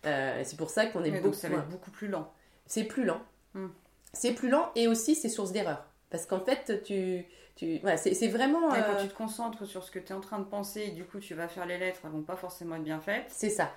Euh, 0.05 0.41
c'est 0.45 0.57
pour 0.57 0.69
ça 0.69 0.85
qu'on 0.85 1.03
est 1.03 1.11
beaucoup 1.11 1.23
donc 1.25 1.35
ça 1.35 1.49
va 1.49 1.57
être 1.57 1.69
beaucoup 1.69 1.91
plus 1.91 2.07
lent. 2.07 2.31
c'est 2.67 2.83
plus 2.83 3.05
lent. 3.05 3.21
Hmm. 3.53 3.69
C'est 4.13 4.33
plus 4.33 4.49
lent 4.49 4.71
et 4.75 4.87
aussi 4.87 5.15
c'est 5.15 5.29
source 5.29 5.51
d'erreur. 5.51 5.85
Parce 6.09 6.25
qu'en 6.25 6.39
fait, 6.39 6.83
tu, 6.83 7.25
tu, 7.55 7.79
voilà, 7.79 7.97
c'est 7.97 8.27
vraiment. 8.27 8.69
Quand 8.69 8.75
euh, 8.75 9.01
tu 9.01 9.07
te 9.07 9.13
concentres 9.13 9.65
sur 9.65 9.83
ce 9.83 9.91
que 9.91 9.99
tu 9.99 10.07
es 10.07 10.13
en 10.15 10.21
train 10.21 10.39
de 10.39 10.45
penser, 10.45 10.81
et 10.87 10.91
du 10.91 11.03
coup, 11.03 11.19
tu 11.19 11.33
vas 11.33 11.47
faire 11.47 11.65
les 11.65 11.77
lettres, 11.77 12.01
elles 12.03 12.11
vont 12.11 12.21
pas 12.21 12.35
forcément 12.35 12.75
être 12.75 12.83
bien 12.83 12.99
faites. 12.99 13.25
C'est 13.29 13.49
ça. 13.49 13.71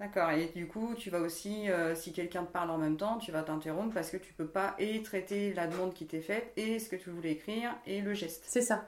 D'accord. 0.00 0.30
Et 0.30 0.46
du 0.54 0.68
coup, 0.68 0.94
tu 0.96 1.10
vas 1.10 1.20
aussi, 1.20 1.68
euh, 1.68 1.94
si 1.96 2.12
quelqu'un 2.12 2.44
te 2.44 2.52
parle 2.52 2.70
en 2.70 2.78
même 2.78 2.96
temps, 2.96 3.18
tu 3.18 3.32
vas 3.32 3.42
t'interrompre 3.42 3.92
parce 3.92 4.10
que 4.10 4.16
tu 4.16 4.32
peux 4.32 4.46
pas 4.46 4.76
et 4.78 5.02
traiter 5.02 5.52
la 5.54 5.66
demande 5.66 5.92
qui 5.92 6.06
t'est 6.06 6.20
faite 6.20 6.52
et 6.56 6.78
ce 6.78 6.88
que 6.88 6.94
tu 6.96 7.10
voulais 7.10 7.32
écrire 7.32 7.74
et 7.84 8.00
le 8.00 8.14
geste. 8.14 8.44
C'est 8.46 8.62
ça. 8.62 8.86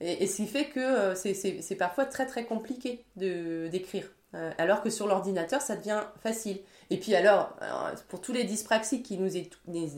Et, 0.00 0.22
et 0.24 0.26
ce 0.26 0.36
qui 0.36 0.46
fait 0.46 0.66
que 0.70 0.80
euh, 0.80 1.14
c'est- 1.14 1.76
parfois 1.76 2.06
très 2.06 2.24
très 2.24 2.44
compliqué 2.46 3.04
de- 3.16 3.68
d'écrire. 3.68 4.10
Euh, 4.34 4.50
alors 4.58 4.82
que 4.82 4.88
sur 4.90 5.06
l'ordinateur, 5.06 5.60
ça 5.60 5.76
devient 5.76 6.02
facile. 6.22 6.60
Et 6.90 6.96
puis 6.98 7.14
alors, 7.14 7.54
alors, 7.60 7.90
pour 8.08 8.20
tous 8.22 8.32
les 8.32 8.44
dyspraxiques 8.44 9.04
qui 9.04 9.18
nous 9.18 9.36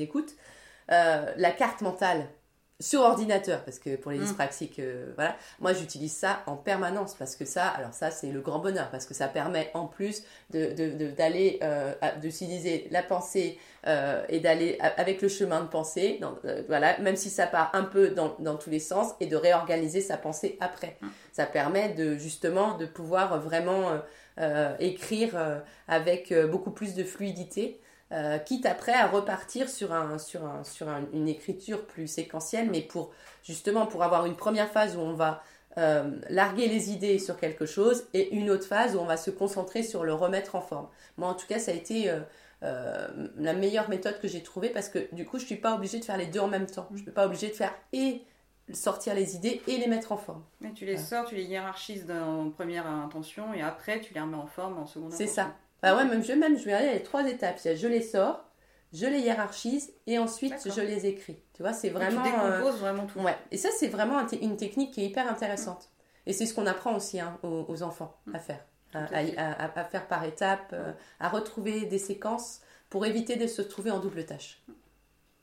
écoutent, 0.01 0.35
euh, 0.91 1.33
la 1.37 1.51
carte 1.51 1.81
mentale 1.83 2.27
sur 2.83 3.03
ordinateur, 3.03 3.63
parce 3.67 3.79
que 3.79 3.95
pour 3.97 4.11
les 4.11 4.17
Mm. 4.17 4.23
dyspraxiques, 4.23 4.79
euh, 4.79 5.13
voilà, 5.15 5.37
moi 5.59 5.75
j'utilise 5.75 6.17
ça 6.17 6.43
en 6.47 6.57
permanence, 6.57 7.15
parce 7.15 7.37
que 7.37 7.45
ça, 7.45 7.67
alors 7.69 7.93
ça 7.93 8.11
c'est 8.11 8.33
le 8.33 8.41
grand 8.41 8.59
bonheur, 8.59 8.89
parce 8.91 9.05
que 9.05 9.13
ça 9.13 9.29
permet 9.29 9.71
en 9.75 9.87
plus 9.87 10.23
de- 10.49 10.73
de- 10.73 10.97
de- 10.97 11.11
d'aller, 11.11 11.59
euh, 11.63 11.93
d'utiliser 12.23 12.89
la 12.91 13.03
pensée 13.03 13.59
euh, 13.87 14.25
et 14.31 14.41
d'aller 14.41 14.79
avec 14.81 15.21
le 15.21 15.29
chemin 15.29 15.61
de 15.61 15.67
pensée, 15.69 16.19
dans- 16.23 16.37
euh, 16.47 16.63
voilà, 16.69 16.99
même 17.01 17.17
si 17.17 17.29
ça 17.29 17.47
part 17.47 17.71
un 17.75 17.85
peu 17.85 18.11
dans, 18.11 18.35
dans 18.39 18.57
tous 18.57 18.71
les 18.71 18.81
sens, 18.81 19.09
et 19.21 19.27
de 19.27 19.37
réorganiser 19.37 20.01
sa 20.01 20.17
pensée 20.17 20.57
après. 20.61 20.97
Mm. 21.03 21.09
Ça 21.33 21.45
permet 21.45 21.91
de 21.91 22.17
justement 22.17 22.79
de 22.79 22.87
pouvoir 22.87 23.41
vraiment 23.41 24.01
écrire 24.79 25.63
avec 25.87 26.33
beaucoup 26.51 26.71
plus 26.71 26.95
de 26.95 27.05
fluidité. 27.05 27.81
Euh, 28.13 28.39
quitte 28.39 28.67
après 28.67 28.93
à 28.95 29.07
repartir 29.07 29.69
sur, 29.69 29.93
un, 29.93 30.19
sur, 30.19 30.45
un, 30.45 30.65
sur 30.65 30.89
un- 30.89 31.05
une 31.13 31.29
écriture 31.29 31.87
plus 31.87 32.07
séquentielle, 32.09 32.69
mais 32.71 32.81
pour 32.81 33.11
justement 33.43 33.87
pour 33.87 34.03
avoir 34.03 34.27
une 34.27 34.37
première 34.37 34.69
phase 34.71 34.97
où 34.97 35.01
on 35.01 35.13
va 35.13 35.43
euh, 35.79 36.11
larguer 36.29 36.67
les 36.67 36.91
idées 36.91 37.19
sur 37.21 37.37
quelque 37.37 37.65
chose 37.67 38.05
et 38.13 38.35
une 38.35 38.51
autre 38.51 38.67
phase 38.67 38.97
où 38.97 38.99
on 38.99 39.05
va 39.05 39.17
se 39.17 39.31
concentrer 39.31 39.83
sur 39.85 40.03
le 40.05 40.13
remettre 40.13 40.57
en 40.57 40.61
forme. 40.61 40.89
Moi, 41.17 41.29
en 41.29 41.35
tout 41.35 41.47
cas, 41.47 41.61
ça 41.61 41.71
a 41.71 41.75
été 41.75 42.11
euh, 42.11 42.19
euh, 42.65 43.09
la 43.37 43.53
meilleure 43.53 43.89
méthode 43.89 44.21
que 44.21 44.27
j'ai 44.27 44.43
trouvée 44.43 44.71
parce 44.71 44.89
que 44.89 44.99
du 45.15 45.25
coup, 45.25 45.39
je 45.39 45.45
suis 45.47 45.57
pas 45.57 45.75
obligée 45.77 46.01
de 46.01 46.05
faire 46.05 46.17
les 46.17 46.27
deux 46.27 46.41
en 46.41 46.49
même 46.49 46.67
temps. 46.67 46.87
Je 46.91 46.97
ne 46.99 47.03
suis 47.03 47.11
pas 47.13 47.25
obligée 47.27 47.49
de 47.49 47.55
faire 47.55 47.73
et 47.93 48.23
sortir 48.73 49.15
les 49.15 49.37
idées 49.37 49.63
et 49.69 49.79
les 49.79 49.87
mettre 49.87 50.11
en 50.13 50.17
forme. 50.17 50.43
Mais 50.61 50.73
tu 50.73 50.85
les 50.87 50.97
sors, 50.99 51.25
tu 51.27 51.35
les 51.37 51.45
hiérarchises 51.45 52.07
en 52.11 52.51
première 52.51 52.87
intention 52.87 53.55
et 53.55 53.63
après 53.63 54.01
tu 54.01 54.13
les 54.15 54.21
remets 54.21 54.37
en 54.37 54.47
forme 54.47 54.79
en 54.79 54.87
seconde 54.87 55.13
C'est 55.13 55.25
intention. 55.25 55.43
ça. 55.45 55.57
Bah 55.83 55.97
ouais, 55.97 56.05
même 56.05 56.23
je, 56.23 56.33
même, 56.33 56.59
je 56.59 56.65
vais 56.65 56.73
aller 56.73 56.93
les 56.93 57.03
trois 57.03 57.27
étapes. 57.29 57.59
Je 57.63 57.87
les 57.87 58.03
sors, 58.03 58.45
je 58.93 59.07
les 59.07 59.21
hiérarchise 59.21 59.93
et 60.07 60.19
ensuite 60.19 60.55
je 60.65 60.81
les 60.81 61.07
écris. 61.07 61.39
Tu 61.55 61.63
vois, 61.63 61.73
c'est 61.73 61.91
vraiment. 61.91 62.23
tu 62.23 62.29
euh, 62.29 62.71
vraiment 62.73 63.07
tout. 63.07 63.21
Ouais, 63.21 63.37
et 63.51 63.57
ça, 63.57 63.69
c'est 63.77 63.89
vraiment 63.89 64.21
une 64.41 64.57
technique 64.57 64.93
qui 64.93 65.03
est 65.03 65.07
hyper 65.07 65.29
intéressante. 65.31 65.91
Et 66.27 66.33
c'est 66.33 66.47
ce 66.47 66.55
qu'on 66.55 66.67
apprend 66.67 66.95
aussi 66.97 67.19
hein, 67.19 67.39
aux, 67.43 67.65
aux 67.69 67.83
enfants 67.83 68.17
à 68.33 68.39
faire. 68.39 68.65
À, 68.93 69.85
faire 69.85 70.09
par 70.09 70.25
étapes, 70.25 70.71
euh, 70.73 70.93
à 71.21 71.29
retrouver 71.29 71.87
des 71.87 71.99
séquences 71.99 72.61
pour 72.89 73.07
éviter 73.07 73.37
de 73.37 73.47
se 73.47 73.63
trouver 73.63 73.93
en 73.93 74.01
double 74.01 74.27
tâche. 74.27 74.61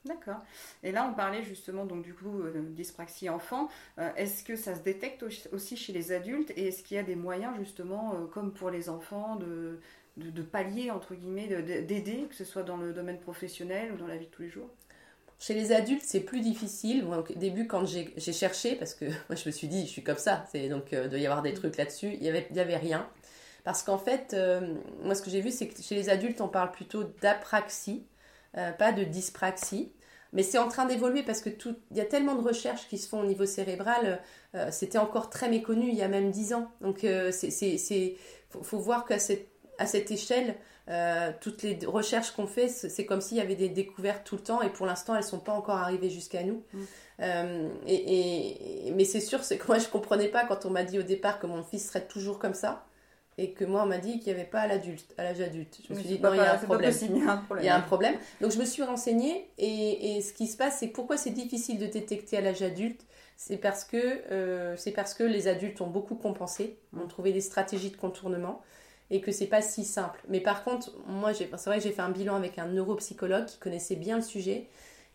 D'accord. 0.04 0.40
Et 0.82 0.92
là, 0.92 1.08
on 1.10 1.14
parlait 1.14 1.42
justement 1.42 1.84
donc 1.84 2.02
du 2.02 2.14
coup 2.14 2.40
euh, 2.40 2.62
dyspraxie 2.70 3.28
enfant. 3.28 3.68
Euh, 3.98 4.08
est-ce 4.16 4.44
que 4.44 4.56
ça 4.56 4.74
se 4.74 4.80
détecte 4.80 5.22
au- 5.22 5.54
aussi 5.54 5.76
chez 5.76 5.92
les 5.92 6.12
adultes? 6.12 6.50
Et 6.56 6.68
est-ce 6.68 6.82
qu'il 6.82 6.96
y 6.96 7.00
a 7.00 7.02
des 7.02 7.16
moyens 7.16 7.54
justement, 7.58 8.14
euh, 8.14 8.26
comme 8.26 8.52
pour 8.52 8.70
les 8.70 8.88
enfants, 8.88 9.36
de, 9.36 9.80
de, 10.18 10.30
de 10.30 10.42
pallier 10.42 10.90
entre 10.90 11.14
guillemets, 11.14 11.48
de- 11.48 11.60
de- 11.62 11.80
d'aider, 11.82 12.26
que 12.28 12.34
ce 12.34 12.44
soit 12.44 12.62
dans 12.64 12.76
le 12.76 12.92
domaine 12.92 13.20
professionnel 13.20 13.92
ou 13.92 13.96
dans 13.96 14.06
la 14.08 14.16
vie 14.16 14.26
de 14.26 14.30
tous 14.30 14.42
les 14.42 14.50
jours 14.50 14.70
Chez 15.40 15.54
les 15.54 15.70
adultes, 15.72 16.02
c'est 16.04 16.20
plus 16.20 16.40
difficile. 16.40 17.04
Moi, 17.04 17.18
au 17.18 17.34
début, 17.38 17.66
quand 17.68 17.86
j'ai 17.86 18.32
cherché, 18.32 18.74
parce 18.74 18.94
que 18.94 19.04
moi, 19.28 19.36
je 19.36 19.46
me 19.48 19.52
suis 19.52 19.68
dit, 19.68 19.82
je 19.86 19.90
suis 19.90 20.02
comme 20.02 20.18
ça, 20.18 20.44
c'est 20.50 20.68
donc 20.68 20.92
euh, 20.92 21.08
doit 21.08 21.18
y 21.18 21.26
avoir 21.26 21.42
des 21.42 21.54
trucs 21.54 21.76
là-dessus, 21.76 22.12
il 22.14 22.20
n'y 22.20 22.28
avait, 22.28 22.46
il 22.50 22.56
y 22.56 22.60
avait 22.60 22.76
rien. 22.76 23.08
Parce 23.64 23.82
qu'en 23.82 23.98
fait, 23.98 24.34
euh, 24.34 24.74
moi, 25.04 25.14
ce 25.14 25.22
que 25.22 25.30
j'ai 25.30 25.40
vu, 25.40 25.50
c'est 25.52 25.68
que 25.68 25.80
chez 25.82 25.94
les 25.94 26.08
adultes, 26.10 26.40
on 26.40 26.48
parle 26.48 26.72
plutôt 26.72 27.04
d'apraxie, 27.22 28.04
euh, 28.56 28.72
pas 28.72 28.92
de 28.92 29.04
dyspraxie. 29.04 29.92
Mais 30.32 30.42
c'est 30.42 30.58
en 30.58 30.68
train 30.68 30.86
d'évoluer 30.86 31.22
parce 31.22 31.40
que 31.40 31.50
tout, 31.50 31.76
il 31.90 31.96
y 31.96 32.00
a 32.00 32.04
tellement 32.04 32.34
de 32.34 32.42
recherches 32.42 32.86
qui 32.88 32.98
se 32.98 33.08
font 33.08 33.20
au 33.22 33.26
niveau 33.26 33.46
cérébral. 33.46 34.20
euh, 34.54 34.68
C'était 34.72 34.98
encore 34.98 35.30
très 35.30 35.48
méconnu 35.50 35.88
il 35.88 35.94
y 35.96 36.02
a 36.02 36.08
même 36.08 36.30
10 36.30 36.52
ans. 36.54 36.70
Donc, 36.82 37.00
c'est- 37.00 38.16
faut, 38.50 38.62
faut 38.62 38.78
voir 38.78 39.04
qu'à 39.06 39.18
cette, 39.18 39.48
à 39.78 39.86
cette 39.86 40.10
échelle, 40.10 40.54
euh, 40.88 41.30
toutes 41.40 41.62
les 41.62 41.78
recherches 41.86 42.30
qu'on 42.30 42.46
fait, 42.46 42.68
c'est 42.68 43.04
comme 43.04 43.20
s'il 43.20 43.36
y 43.36 43.40
avait 43.40 43.56
des 43.56 43.68
découvertes 43.68 44.22
tout 44.24 44.36
le 44.36 44.42
temps 44.42 44.62
et 44.62 44.70
pour 44.70 44.86
l'instant, 44.86 45.14
elles 45.14 45.22
sont 45.24 45.38
pas 45.40 45.52
encore 45.52 45.76
arrivées 45.76 46.10
jusqu'à 46.10 46.42
nous. 46.42 46.62
Mm. 46.72 46.78
Euh, 47.20 47.68
et, 47.86 48.88
et- 48.88 48.90
mais 48.92 49.04
c'est 49.04 49.20
sûr, 49.20 49.42
c'est 49.44 49.58
que 49.58 49.66
moi, 49.68 49.78
je 49.78 49.88
comprenais 49.88 50.28
pas 50.28 50.44
quand 50.46 50.64
on 50.66 50.70
m'a 50.70 50.84
dit 50.84 50.98
au 50.98 51.02
départ 51.02 51.38
que 51.40 51.46
mon 51.46 51.62
fils 51.62 51.88
serait 51.88 52.06
toujours 52.06 52.38
comme 52.38 52.54
ça 52.54 52.84
et 53.36 53.52
que 53.52 53.64
moi, 53.64 53.82
on 53.84 53.86
m'a 53.86 53.98
dit 53.98 54.18
qu'il 54.18 54.32
n'y 54.32 54.40
avait 54.40 54.48
pas 54.48 54.60
à 54.60 54.66
l'adulte, 54.66 55.14
à 55.16 55.22
l'âge 55.24 55.40
adulte. 55.40 55.78
Je 55.86 55.92
me 55.94 55.98
suis 55.98 56.08
dit, 56.08 56.20
non, 56.20 56.32
il 56.32 56.38
y 56.38 56.40
a 56.40 56.54
un 56.54 56.58
problème. 56.58 56.90
possible, 56.90 57.14
il 57.18 57.24
y 57.24 57.28
a 57.28 57.32
un 57.32 57.36
problème. 57.36 57.64
Il 57.64 57.66
y 57.66 57.70
a 57.70 57.76
un 57.76 57.80
problème. 57.82 58.14
Donc 58.40 58.50
je 58.50 58.58
me 58.58 58.64
suis 58.64 58.82
renseignée 58.82 59.48
et, 59.58 60.16
et 60.16 60.22
ce 60.22 60.32
qui 60.32 60.46
se 60.48 60.56
passe, 60.56 60.78
c'est 60.80 60.88
pourquoi 60.88 61.16
c'est 61.16 61.30
difficile 61.30 61.78
de 61.78 61.86
détecter 61.86 62.36
à 62.38 62.40
l'âge 62.40 62.62
adulte 62.62 63.02
C'est 63.36 63.58
parce, 63.58 63.84
que, 63.84 63.96
euh, 64.32 64.74
c'est 64.76 64.90
parce 64.90 65.14
que 65.14 65.22
les 65.22 65.46
adultes 65.46 65.80
ont 65.80 65.86
beaucoup 65.86 66.16
compensé, 66.16 66.78
ont 66.98 67.06
trouvé 67.06 67.32
des 67.32 67.40
stratégies 67.40 67.90
de 67.90 67.96
contournement 67.96 68.60
et 69.10 69.20
que 69.20 69.32
c'est 69.32 69.46
pas 69.46 69.62
si 69.62 69.84
simple. 69.84 70.20
Mais 70.28 70.40
par 70.40 70.64
contre, 70.64 70.92
moi, 71.06 71.32
c'est 71.34 71.46
vrai 71.66 71.78
que 71.78 71.84
j'ai 71.84 71.92
fait 71.92 72.02
un 72.02 72.10
bilan 72.10 72.36
avec 72.36 72.58
un 72.58 72.66
neuropsychologue 72.66 73.46
qui 73.46 73.58
connaissait 73.58 73.96
bien 73.96 74.16
le 74.16 74.22
sujet 74.22 74.66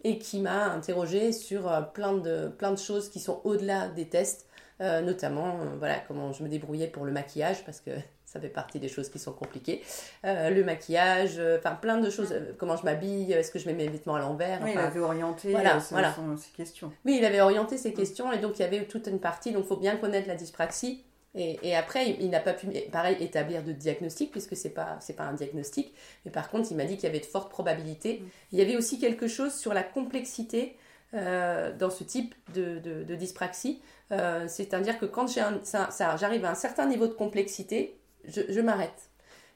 et 0.03 0.17
qui 0.17 0.39
m'a 0.39 0.65
interrogé 0.71 1.31
sur 1.31 1.71
euh, 1.71 1.81
plein 1.81 2.13
de, 2.13 2.47
plein 2.47 2.71
de 2.71 2.77
choses 2.79 3.09
qui 3.09 3.19
sont 3.19 3.39
au-delà 3.43 3.87
des 3.89 4.07
tests, 4.09 4.47
euh, 4.81 5.01
notamment 5.01 5.59
euh, 5.61 5.75
voilà, 5.77 5.99
comment 6.07 6.33
je 6.33 6.43
me 6.43 6.49
débrouillais 6.49 6.87
pour 6.87 7.05
le 7.05 7.11
maquillage, 7.11 7.63
parce 7.63 7.79
que 7.79 7.91
ça 8.25 8.41
fait 8.41 8.49
partie 8.49 8.79
des 8.79 8.89
choses 8.89 9.09
qui 9.09 9.19
sont 9.19 9.31
compliquées. 9.31 9.81
Euh, 10.25 10.49
le 10.49 10.63
maquillage, 10.63 11.39
enfin 11.59 11.75
plein 11.75 11.99
de 11.99 12.09
choses, 12.09 12.33
comment 12.57 12.75
je 12.75 12.83
m'habille, 12.83 13.31
est-ce 13.31 13.51
que 13.51 13.59
je 13.59 13.67
mets 13.67 13.75
mes 13.75 13.87
vêtements 13.87 14.15
à 14.15 14.19
l'envers. 14.19 14.59
Oui, 14.63 14.71
il 14.73 14.79
avait 14.79 14.99
orienté 14.99 15.51
voilà, 15.51 15.79
son- 15.79 16.35
ses 16.35 16.49
questions. 16.49 16.91
oui, 17.05 17.17
il 17.19 17.25
avait 17.25 17.41
orienté 17.41 17.77
ses 17.77 17.93
questions 17.93 18.31
et 18.33 18.39
donc 18.39 18.57
il 18.57 18.63
y 18.63 18.65
avait 18.65 18.85
toute 18.85 19.05
une 19.07 19.19
partie, 19.19 19.51
donc 19.51 19.65
il 19.65 19.67
faut 19.67 19.77
bien 19.77 19.95
connaître 19.97 20.27
la 20.27 20.35
dyspraxie. 20.35 21.05
Et, 21.35 21.59
et 21.63 21.75
après, 21.75 22.09
il, 22.09 22.21
il 22.21 22.29
n'a 22.29 22.39
pas 22.39 22.53
pu, 22.53 22.67
pareil, 22.91 23.17
établir 23.19 23.63
de 23.63 23.71
diagnostic, 23.71 24.31
puisque 24.31 24.55
c'est 24.55 24.69
pas, 24.69 24.97
c'est 24.99 25.15
pas 25.15 25.23
un 25.23 25.33
diagnostic. 25.33 25.93
Mais 26.25 26.31
par 26.31 26.49
contre, 26.49 26.71
il 26.71 26.77
m'a 26.77 26.85
dit 26.85 26.95
qu'il 26.95 27.05
y 27.05 27.07
avait 27.07 27.19
de 27.19 27.25
fortes 27.25 27.49
probabilités. 27.49 28.19
Mm. 28.19 28.29
Il 28.51 28.59
y 28.59 28.61
avait 28.61 28.75
aussi 28.75 28.99
quelque 28.99 29.27
chose 29.27 29.53
sur 29.53 29.73
la 29.73 29.83
complexité 29.83 30.77
euh, 31.13 31.75
dans 31.75 31.89
ce 31.89 32.03
type 32.03 32.35
de, 32.53 32.79
de, 32.79 33.03
de 33.03 33.15
dyspraxie. 33.15 33.81
Euh, 34.11 34.47
C'est-à-dire 34.47 34.99
que 34.99 35.05
quand 35.05 35.27
j'arrive 35.27 36.45
à 36.45 36.51
un 36.51 36.55
certain 36.55 36.87
niveau 36.87 37.07
de 37.07 37.13
complexité, 37.13 37.97
je, 38.25 38.41
je 38.49 38.61
m'arrête. 38.61 39.09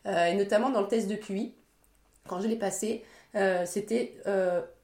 Euh, 0.06 0.26
et 0.26 0.36
notamment 0.36 0.70
dans 0.70 0.82
le 0.82 0.88
test 0.88 1.08
de 1.08 1.16
QI, 1.16 1.54
quand 2.28 2.42
je 2.42 2.48
l'ai 2.48 2.58
passé, 2.58 3.04
c'était 3.66 4.18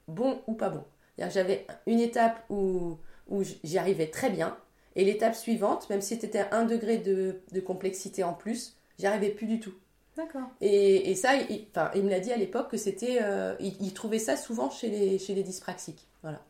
bon 0.08 0.40
ou 0.46 0.54
pas 0.54 0.70
bon. 0.70 0.84
J'avais 1.18 1.66
une 1.86 2.00
étape 2.00 2.42
où, 2.48 2.98
où 3.28 3.42
j'y 3.42 3.78
arrivais 3.78 4.06
très 4.06 4.30
bien, 4.30 4.56
et 4.96 5.04
l'étape 5.04 5.34
suivante, 5.34 5.88
même 5.90 6.00
si 6.00 6.16
c'était 6.18 6.44
un 6.52 6.64
degré 6.64 6.98
de, 6.98 7.36
de 7.52 7.60
complexité 7.60 8.22
en 8.24 8.32
plus, 8.34 8.76
j'y 8.98 9.06
arrivais 9.06 9.30
plus 9.30 9.46
du 9.46 9.60
tout. 9.60 9.74
D'accord. 10.16 10.48
Et, 10.60 11.10
et 11.10 11.14
ça, 11.16 11.34
il, 11.34 11.66
enfin, 11.70 11.90
il 11.96 12.04
me 12.04 12.10
l'a 12.10 12.20
dit 12.20 12.32
à 12.32 12.36
l'époque 12.36 12.70
que 12.70 12.76
c'était. 12.76 13.18
euh, 13.22 13.54
il, 13.60 13.74
il 13.80 13.92
trouvait 13.92 14.20
ça 14.20 14.36
souvent 14.36 14.70
chez 14.70 14.88
les, 14.88 15.18
chez 15.18 15.34
les 15.34 15.42
dyspraxiques. 15.42 16.06
Voilà. 16.22 16.40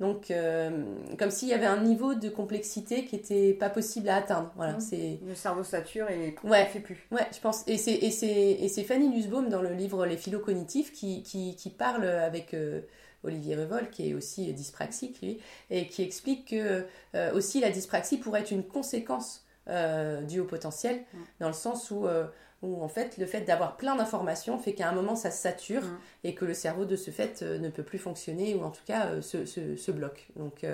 Donc, 0.00 0.32
euh, 0.32 0.82
comme 1.20 1.30
s'il 1.30 1.46
y 1.48 1.52
avait 1.52 1.66
un 1.66 1.80
niveau 1.80 2.14
de 2.14 2.28
complexité 2.28 3.04
qui 3.04 3.14
était 3.14 3.52
pas 3.52 3.70
possible 3.70 4.08
à 4.08 4.16
atteindre. 4.16 4.52
Voilà, 4.56 4.72
Mhm. 4.72 4.80
c'est. 4.80 5.20
Le 5.24 5.34
cerveau 5.36 5.62
sature 5.62 6.10
et 6.10 6.34
Ouais. 6.42 6.64
ne 6.64 6.68
fait 6.68 6.80
plus. 6.80 7.06
Ouais, 7.12 7.26
je 7.32 7.38
pense. 7.38 7.62
Et 7.68 7.78
c'est, 7.78 7.92
et 7.94 8.10
c'est, 8.10 8.26
et 8.28 8.68
c'est 8.68 8.82
Fanny 8.82 9.08
Nussbaum 9.08 9.48
dans 9.48 9.62
le 9.62 9.72
livre 9.72 10.04
Les 10.06 10.16
philo 10.16 10.40
cognitifs 10.40 10.92
qui, 10.92 11.22
qui, 11.22 11.54
qui 11.54 11.70
parle 11.70 12.04
avec 12.04 12.54
euh, 12.54 12.80
Olivier 13.24 13.56
Revol, 13.56 13.90
qui 13.90 14.08
est 14.10 14.14
aussi 14.14 14.52
dyspraxique, 14.52 15.20
lui, 15.20 15.38
et 15.70 15.86
qui 15.86 16.02
explique 16.02 16.48
que 16.50 16.84
euh, 17.14 17.32
aussi 17.34 17.60
la 17.60 17.70
dyspraxie 17.70 18.18
pourrait 18.18 18.40
être 18.40 18.50
une 18.50 18.64
conséquence 18.64 19.44
euh, 19.68 20.22
due 20.22 20.40
au 20.40 20.44
potentiel, 20.44 21.02
dans 21.40 21.48
le 21.48 21.54
sens 21.54 21.90
où, 21.90 22.06
euh, 22.06 22.26
où 22.62 22.82
en 22.82 22.88
fait 22.88 23.16
le 23.18 23.26
fait 23.26 23.40
d'avoir 23.40 23.76
plein 23.76 23.96
d'informations 23.96 24.58
fait 24.58 24.74
qu'à 24.74 24.88
un 24.88 24.92
moment 24.92 25.16
ça 25.16 25.30
se 25.30 25.40
sature 25.40 25.82
et 26.22 26.34
que 26.34 26.44
le 26.44 26.54
cerveau 26.54 26.84
de 26.84 26.96
ce 26.96 27.10
fait 27.10 27.42
ne 27.42 27.68
peut 27.70 27.82
plus 27.82 27.98
fonctionner 27.98 28.54
ou 28.54 28.62
en 28.62 28.70
tout 28.70 28.84
cas 28.86 29.20
se, 29.22 29.46
se, 29.46 29.76
se 29.76 29.90
bloque. 29.90 30.28
Donc, 30.36 30.66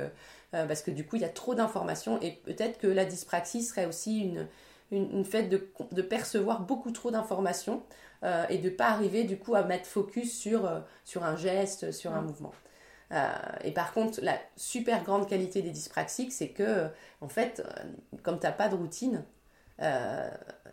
parce 0.50 0.82
que 0.82 0.90
du 0.90 1.06
coup 1.06 1.16
il 1.16 1.22
y 1.22 1.24
a 1.24 1.28
trop 1.28 1.54
d'informations 1.54 2.20
et 2.20 2.32
peut-être 2.32 2.78
que 2.78 2.88
la 2.88 3.04
dyspraxie 3.04 3.62
serait 3.62 3.86
aussi 3.86 4.20
une, 4.20 4.48
une, 4.90 5.22
de, 5.22 5.68
de 5.92 6.02
percevoir 6.02 6.62
beaucoup 6.62 6.90
trop 6.90 7.10
d'informations 7.10 7.82
euh, 8.24 8.44
et 8.48 8.59
de 8.59 8.70
pas 8.70 8.88
arriver 8.88 9.24
du 9.24 9.38
coup 9.38 9.54
à 9.54 9.62
mettre 9.64 9.87
focus 9.87 10.38
sur, 10.38 10.66
euh, 10.66 10.80
sur 11.04 11.24
un 11.24 11.37
geste, 11.37 11.92
sur 11.92 12.12
un 12.12 12.22
mouvement. 12.22 12.52
Euh, 13.12 13.28
et 13.64 13.72
par 13.72 13.92
contre, 13.92 14.20
la 14.22 14.38
super 14.56 15.02
grande 15.04 15.28
qualité 15.28 15.62
des 15.62 15.70
dyspraxiques, 15.70 16.33
c'est 16.33 16.48
que, 16.50 16.88
en 17.20 17.28
fait, 17.28 17.62
comme 18.22 18.38
tu 18.38 18.46
n'as 18.46 18.52
pas 18.52 18.68
de 18.68 18.76
routine, 18.76 19.24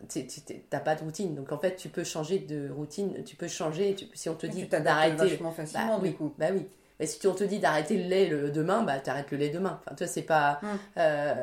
tu 0.08 0.26
n'as 0.72 0.80
pas 0.80 0.94
de 0.94 1.00
routine. 1.02 1.34
Donc, 1.34 1.52
en 1.52 1.58
fait, 1.58 1.76
tu 1.76 1.88
peux 1.88 2.04
changer 2.04 2.38
de 2.38 2.70
routine, 2.70 3.24
tu 3.24 3.36
peux 3.36 3.48
changer, 3.48 3.94
tu- 3.94 4.06
si 4.14 4.28
on 4.28 4.34
te 4.34 4.46
Et 4.46 4.50
dit 4.50 4.64
d'arrêter. 4.66 5.38
Bah 5.38 5.52
facilement 5.52 5.98
oui, 5.98 6.10
du 6.10 6.16
coup. 6.16 6.32
bah 6.38 6.48
oui. 6.52 6.66
Mais 7.00 7.06
si 7.06 7.24
on 7.26 7.34
te 7.34 7.44
dit 7.44 7.58
d'arrêter 7.60 7.96
le 7.96 8.08
lait 8.08 8.26
le, 8.26 8.50
demain, 8.50 8.82
bah 8.82 8.98
t'arrêtes 8.98 9.30
le 9.30 9.36
lait 9.38 9.50
demain. 9.50 9.80
Enfin, 9.84 9.94
toi, 9.94 10.06
c'est 10.06 10.22
pas. 10.22 10.58
Mm. 10.62 10.66
Euh, 10.98 11.34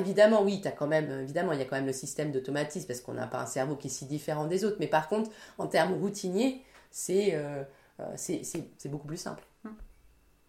évidemment, 0.00 0.42
oui, 0.42 0.60
as 0.64 0.72
quand 0.72 0.86
même, 0.88 1.10
évidemment, 1.22 1.52
il 1.52 1.58
y 1.58 1.62
a 1.62 1.64
quand 1.64 1.76
même 1.76 1.86
le 1.86 1.92
système 1.92 2.32
d'automatisme 2.32 2.86
parce 2.86 3.00
qu'on 3.00 3.14
n'a 3.14 3.26
pas 3.26 3.40
un 3.40 3.46
cerveau 3.46 3.76
qui 3.76 3.86
est 3.86 3.90
si 3.90 4.06
différent 4.06 4.46
des 4.46 4.64
autres. 4.64 4.76
Mais 4.80 4.88
par 4.88 5.08
contre, 5.08 5.30
en 5.58 5.66
termes 5.68 5.94
routiniers, 5.94 6.62
c'est 6.90 7.34
euh, 7.34 7.62
euh, 8.00 8.04
c'est 8.16 8.88
beaucoup 8.88 9.06
plus 9.06 9.16
simple. 9.16 9.42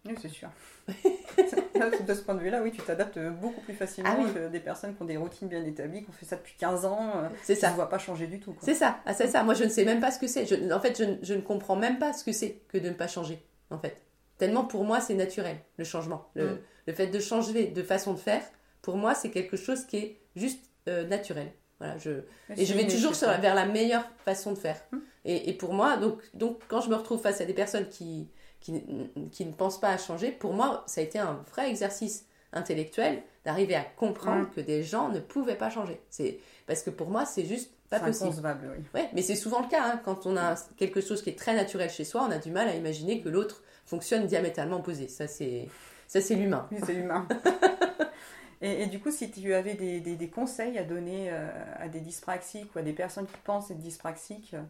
Oui, 0.06 0.14
c'est 0.22 0.28
sûr. 0.28 0.48
de 0.88 2.14
ce 2.14 2.22
point 2.22 2.34
de 2.34 2.40
vue-là, 2.40 2.62
oui, 2.62 2.70
tu 2.72 2.80
t'adaptes 2.80 3.18
beaucoup 3.40 3.60
plus 3.60 3.74
facilement 3.74 4.10
Ah 4.12 4.18
oui. 4.18 4.32
que 4.32 4.48
des 4.48 4.60
personnes 4.60 4.94
qui 4.96 5.02
ont 5.02 5.06
des 5.06 5.16
routines 5.16 5.48
bien 5.48 5.62
établies, 5.64 6.02
qui 6.02 6.08
ont 6.08 6.12
fait 6.12 6.24
ça 6.24 6.36
depuis 6.36 6.54
15 6.56 6.84
ans. 6.86 7.12
euh, 7.16 7.28
C'est 7.42 7.54
ça. 7.56 7.70
ne 7.70 7.74
voient 7.74 7.90
pas 7.90 7.98
changer 7.98 8.26
du 8.26 8.40
tout. 8.40 8.56
C'est 8.62 8.74
ça, 8.74 9.00
ah, 9.04 9.12
c'est 9.12 9.26
ça. 9.28 9.42
Moi, 9.42 9.54
je 9.54 9.64
ne 9.64 9.68
sais 9.68 9.84
même 9.84 10.00
pas 10.00 10.10
ce 10.10 10.18
que 10.18 10.26
c'est. 10.26 10.72
En 10.72 10.80
fait, 10.80 10.96
je, 10.98 11.04
je 11.26 11.34
ne 11.34 11.40
comprends 11.42 11.76
même 11.76 11.98
pas 11.98 12.12
ce 12.12 12.24
que 12.24 12.32
c'est 12.32 12.62
que 12.68 12.78
de 12.78 12.88
ne 12.88 12.94
pas 12.94 13.08
changer. 13.08 13.44
En 13.70 13.78
fait, 13.78 14.00
tellement 14.38 14.64
pour 14.64 14.84
moi, 14.84 15.00
c'est 15.00 15.14
naturel 15.14 15.58
le 15.76 15.84
changement, 15.84 16.30
le, 16.34 16.46
Mm. 16.46 16.58
le 16.86 16.92
fait 16.94 17.06
de 17.08 17.20
changer 17.20 17.66
de 17.66 17.82
façon 17.82 18.14
de 18.14 18.18
faire. 18.18 18.42
Pour 18.82 18.96
moi, 18.96 19.14
c'est 19.14 19.30
quelque 19.30 19.56
chose 19.56 19.84
qui 19.84 19.96
est 19.98 20.20
juste 20.36 20.64
euh, 20.88 21.06
naturel. 21.06 21.52
Voilà, 21.78 21.96
je 21.98 22.10
et 22.56 22.64
je 22.64 22.74
vais 22.74 22.86
toujours 22.86 23.14
sur 23.14 23.28
vers 23.40 23.54
la 23.54 23.66
meilleure 23.66 24.04
façon 24.24 24.52
de 24.52 24.58
faire. 24.58 24.80
Mm. 24.92 24.98
Et, 25.26 25.50
et 25.50 25.52
pour 25.52 25.74
moi, 25.74 25.96
donc, 25.96 26.20
donc 26.34 26.60
quand 26.68 26.80
je 26.80 26.88
me 26.88 26.94
retrouve 26.94 27.20
face 27.20 27.40
à 27.40 27.44
des 27.44 27.52
personnes 27.54 27.88
qui, 27.88 28.28
qui, 28.60 28.82
qui 29.30 29.44
ne 29.44 29.52
pensent 29.52 29.80
pas 29.80 29.90
à 29.90 29.98
changer, 29.98 30.32
pour 30.32 30.54
moi, 30.54 30.84
ça 30.86 31.00
a 31.00 31.04
été 31.04 31.18
un 31.18 31.44
vrai 31.52 31.68
exercice 31.68 32.24
intellectuel 32.52 33.22
d'arriver 33.44 33.74
à 33.74 33.82
comprendre 33.82 34.50
que 34.54 34.60
des 34.60 34.82
gens 34.82 35.08
ne 35.08 35.20
pouvaient 35.20 35.56
pas 35.56 35.70
changer. 35.70 36.00
C'est 36.10 36.38
parce 36.66 36.82
que 36.82 36.90
pour 36.90 37.08
moi, 37.10 37.24
c'est 37.26 37.44
juste 37.44 37.70
pas 37.90 37.98
possible. 38.10 38.28
oui. 38.76 38.84
Ouais, 38.94 39.08
mais 39.14 39.22
c'est 39.22 39.34
souvent 39.36 39.60
le 39.62 39.68
cas. 39.68 39.82
hein. 39.84 40.00
Quand 40.04 40.26
on 40.26 40.36
a 40.36 40.54
quelque 40.76 41.00
chose 41.00 41.22
qui 41.22 41.30
est 41.30 41.38
très 41.38 41.54
naturel 41.54 41.88
chez 41.90 42.04
soi, 42.04 42.24
on 42.28 42.30
a 42.30 42.38
du 42.38 42.50
mal 42.50 42.68
à 42.68 42.74
imaginer 42.74 43.20
que 43.22 43.28
l'autre 43.28 43.62
fonctionne 43.86 44.26
diamétralement 44.26 44.76
opposé. 44.76 45.08
Ça, 45.08 45.26
c'est 45.28 45.68
ça, 46.06 46.20
c'est 46.20 46.34
l'humain. 46.34 46.66
Oui, 46.70 46.78
c'est 46.84 46.94
humain. 46.94 47.26
et, 48.60 48.82
et 48.82 48.86
du 48.86 48.98
coup, 49.00 49.10
si 49.10 49.30
tu 49.30 49.54
avais 49.54 49.74
des, 49.74 50.00
des- 50.00 50.16
des 50.16 50.28
conseils 50.30 50.78
à 50.78 50.84
donner 50.84 51.28
euh, 51.30 51.48
à 51.76 51.88
des 51.88 52.00
dyspraxiques 52.00 52.74
ou 52.74 52.78
à 52.78 52.82
des 52.82 52.92
personnes 52.92 53.26
qui 53.26 53.38
pensent 53.44 53.70
être 53.70 53.78
dyspraxiques, 53.78 54.54
euh, 54.54 54.62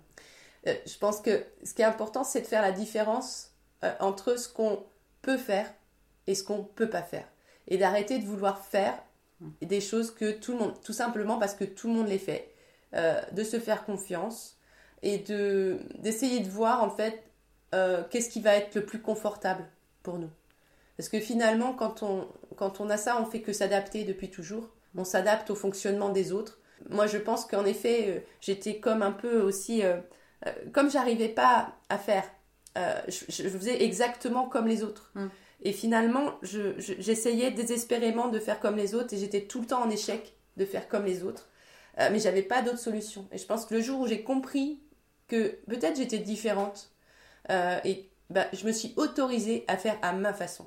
Euh, 0.67 0.75
je 0.87 0.99
pense 0.99 1.21
que 1.21 1.45
ce 1.63 1.73
qui 1.73 1.83
est 1.83 1.85
important, 1.85 2.25
c'est 2.25 2.41
de 2.41 2.47
faire 2.47 2.63
la 2.63 2.73
différence 2.73 3.53
euh, 3.85 3.93
entre 4.01 4.37
ce 4.37 4.49
qu'on 4.49 4.83
peut 5.23 5.39
faire 5.39 5.73
et 6.27 6.35
ce 6.35 6.43
qu'on 6.43 6.65
peut 6.65 6.91
pas 6.91 7.03
faire. 7.03 7.29
Et 7.69 7.79
d'arrêter 7.79 8.19
de 8.19 8.25
vouloir 8.25 8.65
faire 8.65 8.95
des 9.63 9.81
choses 9.81 10.11
que 10.11 10.33
tout 10.33 10.53
le 10.53 10.59
monde, 10.59 10.75
tout 10.83 10.93
simplement 10.93 11.39
parce 11.39 11.55
que 11.55 11.65
tout 11.65 11.89
le 11.89 11.95
monde 11.95 12.09
les 12.09 12.19
fait. 12.19 12.53
Euh, 12.95 13.21
de 13.33 13.45
se 13.45 13.61
faire 13.61 13.85
confiance 13.85 14.57
et 15.03 15.19
de 15.19 15.79
d'essayer 15.99 16.41
de 16.41 16.49
voir 16.49 16.83
en 16.83 16.89
fait 16.89 17.23
euh, 17.75 18.03
qu'est-ce 18.09 18.31
qui 18.31 18.41
va 18.41 18.55
être 18.55 18.75
le 18.77 18.87
plus 18.87 19.03
confortable 19.03 19.63
pour 20.03 20.19
nous. 20.19 20.31
Parce 20.97 21.11
que 21.11 21.21
finalement, 21.21 21.75
quand 21.75 22.03
on, 22.03 22.27
quand 22.57 22.81
on 22.81 22.89
a 22.89 22.97
ça, 22.97 23.21
on 23.21 23.27
fait 23.27 23.43
que 23.43 23.53
s'adapter 23.53 24.05
depuis 24.05 24.31
toujours. 24.31 24.71
On 24.97 25.05
s'adapte 25.05 25.51
au 25.51 25.55
fonctionnement 25.55 26.09
des 26.09 26.33
autres. 26.33 26.61
Moi, 26.89 27.07
je 27.07 27.19
pense 27.19 27.45
qu'en 27.45 27.67
effet, 27.67 28.07
euh, 28.09 28.21
j'étais 28.41 28.81
comme 28.81 29.03
un 29.03 29.13
peu 29.13 29.43
aussi... 29.43 29.83
comme 30.73 30.91
j'arrivais 30.91 31.29
pas 31.29 31.75
à 31.91 31.99
faire, 31.99 32.25
je, 32.75 33.25
je 33.29 33.49
faisais 33.51 33.83
exactement 33.83 34.49
comme 34.49 34.67
les 34.67 34.83
autres. 34.83 35.11
Mm. 35.15 35.27
Et 35.63 35.73
finalement, 35.73 36.35
je- 36.43 36.79
je- 36.79 36.95
j'essayais 36.99 37.51
désespérément 37.51 38.29
de 38.29 38.39
faire 38.39 38.61
comme 38.61 38.77
les 38.77 38.95
autres 38.95 39.15
et 39.15 39.19
j'étais 39.19 39.43
tout 39.43 39.61
le 39.61 39.67
temps 39.67 39.83
en 39.83 39.91
échec 39.91 40.35
de 40.57 40.65
faire 40.65 40.89
comme 40.89 41.05
les 41.05 41.23
autres. 41.25 41.49
Euh, 42.01 42.09
mais 42.13 42.21
j'avais 42.21 42.43
pas 42.43 42.63
d'autre 42.63 42.79
solution. 42.79 43.29
Et 43.33 43.39
je 43.39 43.47
pense 43.47 43.67
que 43.67 43.75
le 43.75 43.81
jour 43.81 44.01
où 44.01 44.07
j'ai 44.07 44.23
compris 44.23 44.81
que 45.27 45.59
peut-être 45.69 45.97
j'étais 45.97 46.19
différente, 46.19 46.93
euh, 47.51 47.79
et 47.85 48.09
bah, 48.31 48.47
je 48.53 48.67
me 48.67 48.73
suis 48.73 48.95
autorisée 48.97 49.65
à 49.69 49.77
faire 49.77 49.99
à 50.03 50.13
ma 50.13 50.33
façon. 50.35 50.67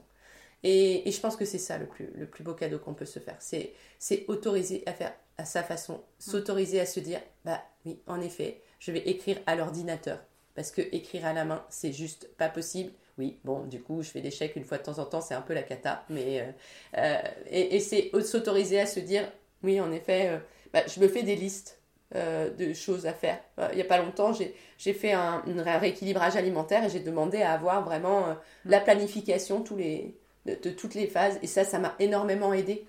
Et, 0.63 1.07
et 1.07 1.11
je 1.11 1.19
pense 1.19 1.35
que 1.35 1.45
c'est 1.45 1.57
ça 1.57 1.77
le 1.77 1.87
plus, 1.87 2.09
le 2.15 2.27
plus 2.27 2.43
beau 2.43 2.53
cadeau 2.53 2.79
qu'on 2.79 2.93
peut 2.93 3.05
se 3.05 3.19
faire. 3.19 3.37
C'est 3.39 3.73
c'est 3.99 4.25
autoriser 4.27 4.83
à 4.85 4.93
faire 4.93 5.13
à 5.37 5.45
sa 5.45 5.63
façon, 5.63 6.01
s'autoriser 6.19 6.79
à 6.79 6.85
se 6.85 6.99
dire, 6.99 7.19
bah 7.45 7.61
oui, 7.85 7.99
en 8.07 8.21
effet, 8.21 8.61
je 8.79 8.91
vais 8.91 8.99
écrire 8.99 9.39
à 9.47 9.55
l'ordinateur. 9.55 10.19
Parce 10.55 10.71
que 10.71 10.81
écrire 10.91 11.25
à 11.25 11.33
la 11.33 11.45
main, 11.45 11.65
c'est 11.69 11.93
juste 11.93 12.29
pas 12.37 12.49
possible. 12.49 12.91
Oui, 13.21 13.37
bon, 13.43 13.65
du 13.67 13.79
coup, 13.83 14.01
je 14.01 14.09
fais 14.09 14.21
des 14.21 14.31
chèques 14.31 14.55
une 14.55 14.63
fois 14.63 14.79
de 14.79 14.83
temps 14.83 14.97
en 14.97 15.05
temps, 15.05 15.21
c'est 15.21 15.35
un 15.35 15.41
peu 15.41 15.53
la 15.53 15.61
cata. 15.61 16.03
Mais, 16.09 16.41
euh, 16.41 16.51
euh, 16.97 17.21
et, 17.51 17.75
et 17.75 17.79
c'est 17.79 18.09
s'autoriser 18.23 18.79
à 18.79 18.87
se 18.87 18.99
dire, 18.99 19.31
oui, 19.61 19.79
en 19.79 19.91
effet, 19.91 20.29
euh, 20.29 20.37
bah, 20.73 20.81
je 20.87 20.99
me 20.99 21.07
fais 21.07 21.21
des 21.21 21.35
listes 21.35 21.79
euh, 22.15 22.49
de 22.49 22.73
choses 22.73 23.05
à 23.05 23.13
faire. 23.13 23.39
Il 23.73 23.77
y 23.77 23.81
a 23.81 23.85
pas 23.85 23.99
longtemps, 23.99 24.33
j'ai 24.33 24.93
fait 24.93 25.11
un, 25.13 25.43
rééquilibrage 25.77 26.35
alimentaire 26.35 26.83
et 26.83 26.89
j'ai 26.89 26.99
demandé 26.99 27.43
à 27.43 27.53
avoir 27.53 27.83
vraiment 27.85 28.27
euh, 28.29 28.33
la 28.65 28.79
planification 28.79 29.61
tous 29.61 29.75
les, 29.77 30.15
de, 30.47 30.55
de 30.55 30.71
toutes 30.71 30.95
les 30.95 31.05
phases. 31.05 31.37
Et 31.43 31.47
ça, 31.47 31.63
ça 31.63 31.77
m'a 31.77 31.93
énormément 31.99 32.53
aidé. 32.53 32.87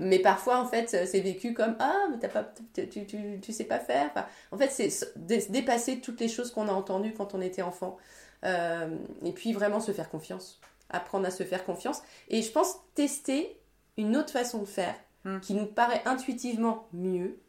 Mais 0.00 0.18
parfois, 0.18 0.58
en 0.60 0.66
fait, 0.68 0.90
c'est 1.06 1.20
vécu 1.20 1.54
comme 1.54 1.76
Ah, 1.80 2.08
mais 2.10 2.28
pas, 2.28 2.52
tu, 2.74 2.88
tu, 2.88 3.06
tu, 3.06 3.40
tu 3.40 3.52
sais 3.52 3.64
pas 3.64 3.78
faire. 3.78 4.10
Enfin, 4.14 4.26
en 4.52 4.58
fait, 4.58 4.68
c'est 4.70 4.90
dé- 5.16 5.46
dépasser 5.48 6.00
toutes 6.00 6.20
les 6.20 6.28
choses 6.28 6.50
qu'on 6.52 6.68
a 6.68 6.72
entendues 6.72 7.14
quand 7.14 7.34
on 7.34 7.40
était 7.40 7.62
enfant. 7.62 7.96
Euh, 8.44 8.96
et 9.24 9.32
puis 9.32 9.52
vraiment 9.52 9.80
se 9.80 9.92
faire 9.92 10.08
confiance. 10.10 10.60
Apprendre 10.90 11.26
à 11.26 11.30
se 11.30 11.42
faire 11.42 11.64
confiance. 11.64 12.02
Et 12.28 12.42
je 12.42 12.50
pense 12.52 12.76
tester 12.94 13.58
une 13.96 14.16
autre 14.16 14.30
façon 14.30 14.58
de 14.60 14.66
faire 14.66 14.94
Mm. 15.24 15.40
qui 15.40 15.54
nous 15.54 15.66
paraît 15.66 16.02
intuitivement 16.04 16.86
mieux 16.92 17.40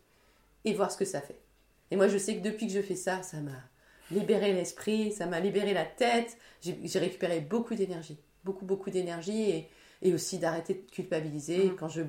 et 0.65 0.73
voir 0.73 0.91
ce 0.91 0.97
que 0.97 1.05
ça 1.05 1.21
fait. 1.21 1.39
Et 1.91 1.95
moi, 1.95 2.07
je 2.07 2.17
sais 2.17 2.35
que 2.35 2.41
depuis 2.41 2.65
que 2.65 2.73
je 2.73 2.81
fais 2.81 2.95
ça, 2.95 3.21
ça 3.21 3.37
m'a 3.37 3.51
libéré 4.09 4.51
l'esprit, 4.51 5.11
ça 5.11 5.27
m'a 5.27 5.39
libéré 5.39 5.75
la 5.75 5.85
tête. 5.85 6.37
J'ai 6.61 6.99
récupéré 6.99 7.39
beaucoup 7.39 7.75
d'énergie, 7.75 8.17
beaucoup, 8.43 8.65
beaucoup 8.65 8.89
d'énergie 8.89 9.51
et, 9.51 9.69
et 10.01 10.11
aussi 10.11 10.39
d'arrêter 10.39 10.73
de 10.73 10.89
culpabiliser 10.91 11.65
Mm. 11.65 11.75
quand, 11.75 11.87
je, 11.87 12.01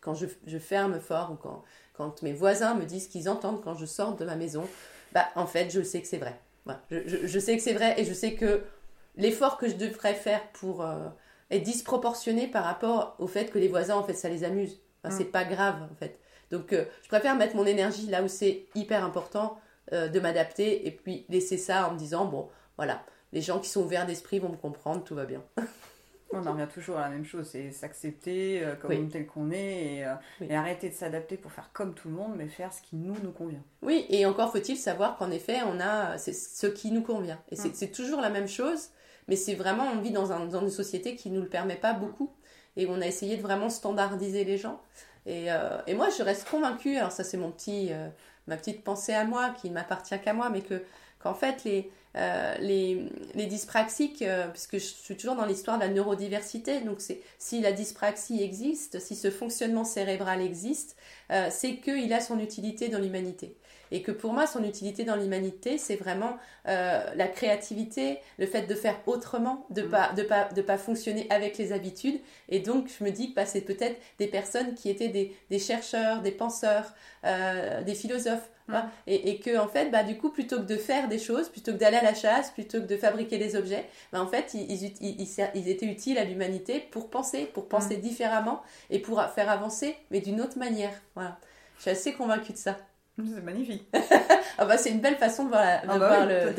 quand 0.00 0.14
je, 0.14 0.26
je 0.46 0.58
ferme 0.58 0.98
fort 0.98 1.32
ou 1.32 1.36
quand, 1.36 1.62
quand 1.92 2.22
mes 2.22 2.32
voisins 2.32 2.74
me 2.74 2.86
disent 2.86 3.08
qu'ils 3.08 3.28
entendent 3.28 3.60
quand 3.62 3.74
je 3.74 3.84
sors 3.84 4.16
de 4.16 4.24
ma 4.24 4.36
maison. 4.36 4.66
Bah, 5.12 5.28
en 5.34 5.46
fait, 5.46 5.68
je 5.68 5.82
sais 5.82 6.00
que 6.00 6.08
c'est 6.08 6.16
vrai. 6.16 6.40
Voilà. 6.64 6.80
Je, 6.90 6.98
je- 7.06 7.26
je 7.26 7.38
sais 7.38 7.56
que 7.56 7.62
c'est 7.62 7.72
vrai 7.74 7.94
et 8.00 8.04
je 8.04 8.12
sais 8.12 8.34
que 8.34 8.62
l'effort 9.16 9.56
que 9.58 9.68
je 9.68 9.74
devrais 9.74 10.14
faire 10.14 10.46
pour 10.52 10.82
euh, 10.82 11.08
est 11.50 11.60
disproportionné 11.60 12.46
par 12.48 12.64
rapport 12.64 13.16
au 13.18 13.26
fait 13.26 13.46
que 13.50 13.58
les 13.58 13.68
voisins, 13.68 13.96
en 13.96 14.04
fait, 14.04 14.14
ça 14.14 14.28
les 14.28 14.44
amuse. 14.44 14.80
Enfin, 15.04 15.14
Mm. 15.14 15.18
C'est 15.18 15.24
pas 15.24 15.44
grave, 15.44 15.82
en 15.90 15.94
fait. 15.96 16.18
Donc, 16.50 16.72
euh, 16.72 16.84
je 17.02 17.08
préfère 17.08 17.34
mettre 17.34 17.56
mon 17.56 17.66
énergie 17.66 18.06
là 18.06 18.22
où 18.22 18.28
c'est 18.28 18.66
hyper 18.74 19.04
important 19.04 19.58
euh, 19.92 20.08
de 20.08 20.20
m'adapter 20.20 20.86
et 20.86 20.90
puis 20.92 21.26
laisser 21.28 21.58
ça 21.58 21.88
en 21.88 21.94
me 21.94 21.98
disant, 21.98 22.24
bon, 22.26 22.48
voilà, 22.76 23.02
les 23.32 23.40
gens 23.40 23.58
qui 23.58 23.68
sont 23.68 23.82
ouverts 23.82 24.06
d'esprit 24.06 24.38
vont 24.38 24.50
me 24.50 24.56
comprendre, 24.56 25.02
tout 25.02 25.14
va 25.14 25.24
bien. 25.24 25.42
on 26.32 26.46
en 26.46 26.52
revient 26.52 26.68
toujours 26.72 26.96
à 26.98 27.02
la 27.02 27.08
même 27.10 27.24
chose, 27.24 27.48
c'est 27.50 27.70
s'accepter 27.72 28.62
euh, 28.64 28.74
comme 28.74 28.90
Oui. 28.90 29.08
tel 29.08 29.26
qu'on 29.26 29.50
est 29.50 29.96
et, 29.96 30.04
euh, 30.04 30.14
Oui. 30.40 30.46
et 30.50 30.56
arrêter 30.56 30.88
de 30.88 30.94
s'adapter 30.94 31.36
pour 31.36 31.52
faire 31.52 31.70
comme 31.72 31.94
tout 31.94 32.08
le 32.08 32.14
monde, 32.14 32.34
mais 32.36 32.48
faire 32.48 32.72
ce 32.72 32.82
qui 32.82 32.96
nous, 32.96 33.14
nous 33.22 33.32
convient. 33.32 33.62
Oui, 33.82 34.06
et 34.08 34.24
encore 34.26 34.50
faut-il 34.52 34.76
savoir 34.76 35.16
qu'en 35.16 35.30
effet, 35.30 35.58
on 35.66 35.78
a 35.80 36.18
c'est 36.18 36.32
ce 36.32 36.66
qui 36.66 36.90
nous 36.90 37.02
convient. 37.02 37.40
Et 37.50 37.56
c'est 37.56 37.68
Mm. 37.68 37.74
c'est 37.74 37.90
toujours 37.92 38.20
la 38.20 38.30
même 38.30 38.48
chose, 38.48 38.88
mais 39.28 39.36
c'est 39.36 39.54
vraiment, 39.54 39.84
on 39.94 40.00
vit 40.00 40.10
dans, 40.10 40.32
un, 40.32 40.46
dans 40.46 40.60
une 40.62 40.70
société 40.70 41.16
qui 41.16 41.30
ne 41.30 41.36
nous 41.36 41.42
le 41.42 41.48
permet 41.48 41.76
pas 41.76 41.92
beaucoup. 41.92 42.32
Et 42.76 42.86
on 42.86 43.00
a 43.02 43.06
essayé 43.06 43.36
de 43.36 43.42
vraiment 43.42 43.68
standardiser 43.68 44.44
les 44.44 44.56
gens. 44.56 44.80
Et, 45.26 45.52
euh, 45.52 45.78
et 45.86 45.94
moi, 45.94 46.08
je 46.08 46.22
reste 46.22 46.48
convaincue, 46.48 46.96
alors 46.96 47.12
ça 47.12 47.22
c'est 47.22 47.36
mon 47.36 47.50
petit, 47.50 47.90
ma 48.46 48.56
petite 48.56 48.82
pensée 48.82 49.12
à 49.12 49.24
moi, 49.24 49.50
qui 49.60 49.68
ne 49.68 49.74
m'appartient 49.74 50.18
qu'à 50.20 50.32
moi, 50.32 50.48
mais 50.50 50.62
que 50.62 50.82
qu'en 51.22 51.34
fait, 51.34 51.62
les, 51.64 51.90
euh, 52.14 52.54
les, 52.60 53.06
les 53.34 53.46
dyspraxiques, 53.46 54.20
euh, 54.20 54.46
puisque 54.48 54.74
je 54.74 54.84
suis 54.84 55.16
toujours 55.16 55.34
dans 55.34 55.46
l'histoire 55.46 55.78
de 55.78 55.84
la 55.84 55.88
neurodiversité, 55.88 56.80
donc 56.80 57.00
c'est 57.00 57.22
si 57.38 57.60
la 57.62 57.72
dyspraxie 57.72 58.42
existe, 58.42 59.00
si 59.00 59.16
ce 59.16 59.30
fonctionnement 59.30 59.84
cérébral 59.84 60.42
existe, 60.42 60.96
euh, 61.30 61.48
c'est 61.50 61.76
qu'il 61.76 62.12
a 62.12 62.20
son 62.20 62.38
utilité 62.38 62.88
dans 62.88 62.98
l'humanité. 62.98 63.56
Et 63.90 64.02
que 64.02 64.12
pour 64.12 64.32
moi, 64.32 64.46
son 64.46 64.64
utilité 64.64 65.04
dans 65.04 65.16
l'humanité, 65.16 65.76
c'est 65.76 65.96
vraiment 65.96 66.38
la 66.64 67.28
créativité, 67.28 68.20
le 68.38 68.46
fait 68.46 68.62
de 68.62 68.74
faire 68.74 68.98
autrement, 69.06 69.66
de 69.68 69.82
Mm. 69.82 69.90
pas 69.90 70.12
de 70.14 70.22
pas 70.22 70.48
de 70.48 70.62
pas 70.62 70.78
fonctionner 70.78 71.26
avec 71.28 71.58
les 71.58 71.72
habitudes. 71.72 72.18
Et 72.48 72.60
donc, 72.60 72.88
je 72.98 73.04
me 73.04 73.10
dis 73.10 73.30
que 73.30 73.34
bah, 73.34 73.44
c'est 73.44 73.60
peut-être 73.60 74.00
des 74.18 74.28
personnes 74.28 74.74
qui 74.74 74.88
étaient 74.88 75.08
des, 75.08 75.36
des 75.50 75.58
chercheurs, 75.58 76.22
des 76.22 76.32
penseurs, 76.32 76.94
des 77.22 77.94
philosophes. 77.94 78.48
Voilà. 78.68 78.90
Et, 79.06 79.30
et 79.30 79.38
que 79.40 79.58
en 79.58 79.68
fait, 79.68 79.90
bah, 79.90 80.02
du 80.04 80.16
coup, 80.18 80.30
plutôt 80.30 80.56
que 80.58 80.62
de 80.66 80.76
faire 80.76 81.08
des 81.08 81.18
choses, 81.18 81.48
plutôt 81.48 81.72
que 81.72 81.78
d'aller 81.78 81.96
à 81.96 82.02
la 82.02 82.14
chasse, 82.14 82.50
plutôt 82.50 82.80
que 82.80 82.86
de 82.86 82.96
fabriquer 82.96 83.38
des 83.38 83.56
objets, 83.56 83.86
bah, 84.12 84.20
en 84.22 84.26
fait, 84.26 84.54
ils, 84.54 84.70
ils, 84.70 84.92
ils- 85.00 85.20
ils 85.20 85.26
ser- 85.26 85.50
ils 85.54 85.68
étaient 85.68 85.86
utiles 85.86 86.18
à 86.18 86.24
l'humanité 86.24 86.80
pour 86.90 87.10
penser, 87.10 87.44
pour 87.46 87.68
penser 87.68 87.96
différemment 87.96 88.62
et 88.90 88.98
pour 88.98 89.22
faire 89.34 89.50
avancer, 89.50 89.96
mais 90.10 90.20
d'une 90.20 90.40
autre 90.40 90.58
manière. 90.58 90.92
Voilà. 91.14 91.38
Je 91.76 91.82
suis 91.82 91.90
assez 91.90 92.12
convaincue 92.14 92.52
de 92.52 92.58
ça. 92.58 92.76
C'est 93.18 93.42
magnifique. 93.42 93.86
Ah 94.58 94.66
bah, 94.66 94.76
c'est 94.76 94.90
une 94.90 95.00
belle 95.00 95.16
façon 95.16 95.44
de 95.44 95.48
voir, 95.48 95.64
la- 95.64 95.78
de 95.80 95.86
Ah 95.88 95.98
bah 95.98 96.08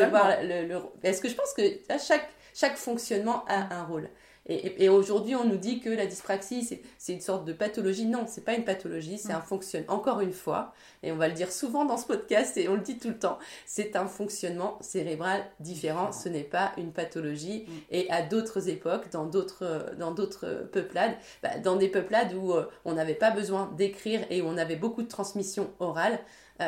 voir 0.09 0.33
oui, 0.41 0.47
le, 0.47 0.61
le, 0.63 0.67
le- 0.67 0.81
Est-ce 1.03 1.21
que 1.21 1.29
je 1.29 1.35
pense 1.35 1.53
que 1.53 1.61
à 1.91 1.97
chaque, 1.99 2.27
chaque 2.55 2.75
fonctionnement 2.75 3.45
a 3.47 3.73
un 3.75 3.83
rôle 3.83 4.09
Et, 4.47 4.89
aujourd'hui, 4.89 5.35
on 5.35 5.45
nous 5.45 5.55
dit 5.55 5.79
que 5.79 5.89
la 5.89 6.05
dyspraxie, 6.05 6.81
c'est 6.97 7.13
une 7.13 7.21
sorte 7.21 7.45
de 7.45 7.53
pathologie. 7.53 8.05
Non, 8.05 8.25
c'est 8.27 8.43
pas 8.43 8.55
une 8.55 8.65
pathologie, 8.65 9.17
c'est 9.17 9.31
mm. 9.31 9.37
un 9.37 9.41
fonctionnement. 9.41 9.93
Encore 9.93 10.19
une 10.19 10.33
fois, 10.33 10.73
et 11.01 11.13
on 11.13 11.15
va 11.15 11.29
le 11.29 11.33
dire 11.33 11.49
souvent 11.49 11.85
dans 11.85 11.95
ce 11.95 12.05
podcast 12.05 12.57
et 12.57 12.67
on 12.67 12.75
le 12.75 12.81
dit 12.81 12.97
tout 12.97 13.07
le 13.07 13.17
temps, 13.17 13.39
c'est 13.65 13.95
un 13.95 14.07
fonctionnement 14.07 14.77
cérébral 14.81 15.45
différent. 15.61 16.11
Ce 16.11 16.27
n'est 16.27 16.43
pas 16.43 16.73
une 16.77 16.91
pathologie. 16.91 17.65
Mm. 17.65 17.71
Et 17.91 18.09
à 18.09 18.21
d'autres 18.21 18.67
époques, 18.67 19.09
dans 19.11 19.25
d'autres 19.25 19.93
dans 19.97 20.11
d'autres 20.11 20.67
peuplades, 20.73 21.15
bah, 21.41 21.57
dans 21.59 21.77
des 21.77 21.87
peuplades 21.87 22.33
où 22.33 22.51
euh, 22.51 22.65
on 22.83 22.93
n'avait 22.93 23.13
pas 23.13 23.31
besoin 23.31 23.71
d'écrire 23.77 24.25
et 24.29 24.41
où 24.41 24.45
on 24.47 24.57
avait 24.57 24.75
beaucoup 24.75 25.03
de 25.03 25.07
transmission 25.07 25.71
orale, 25.79 26.19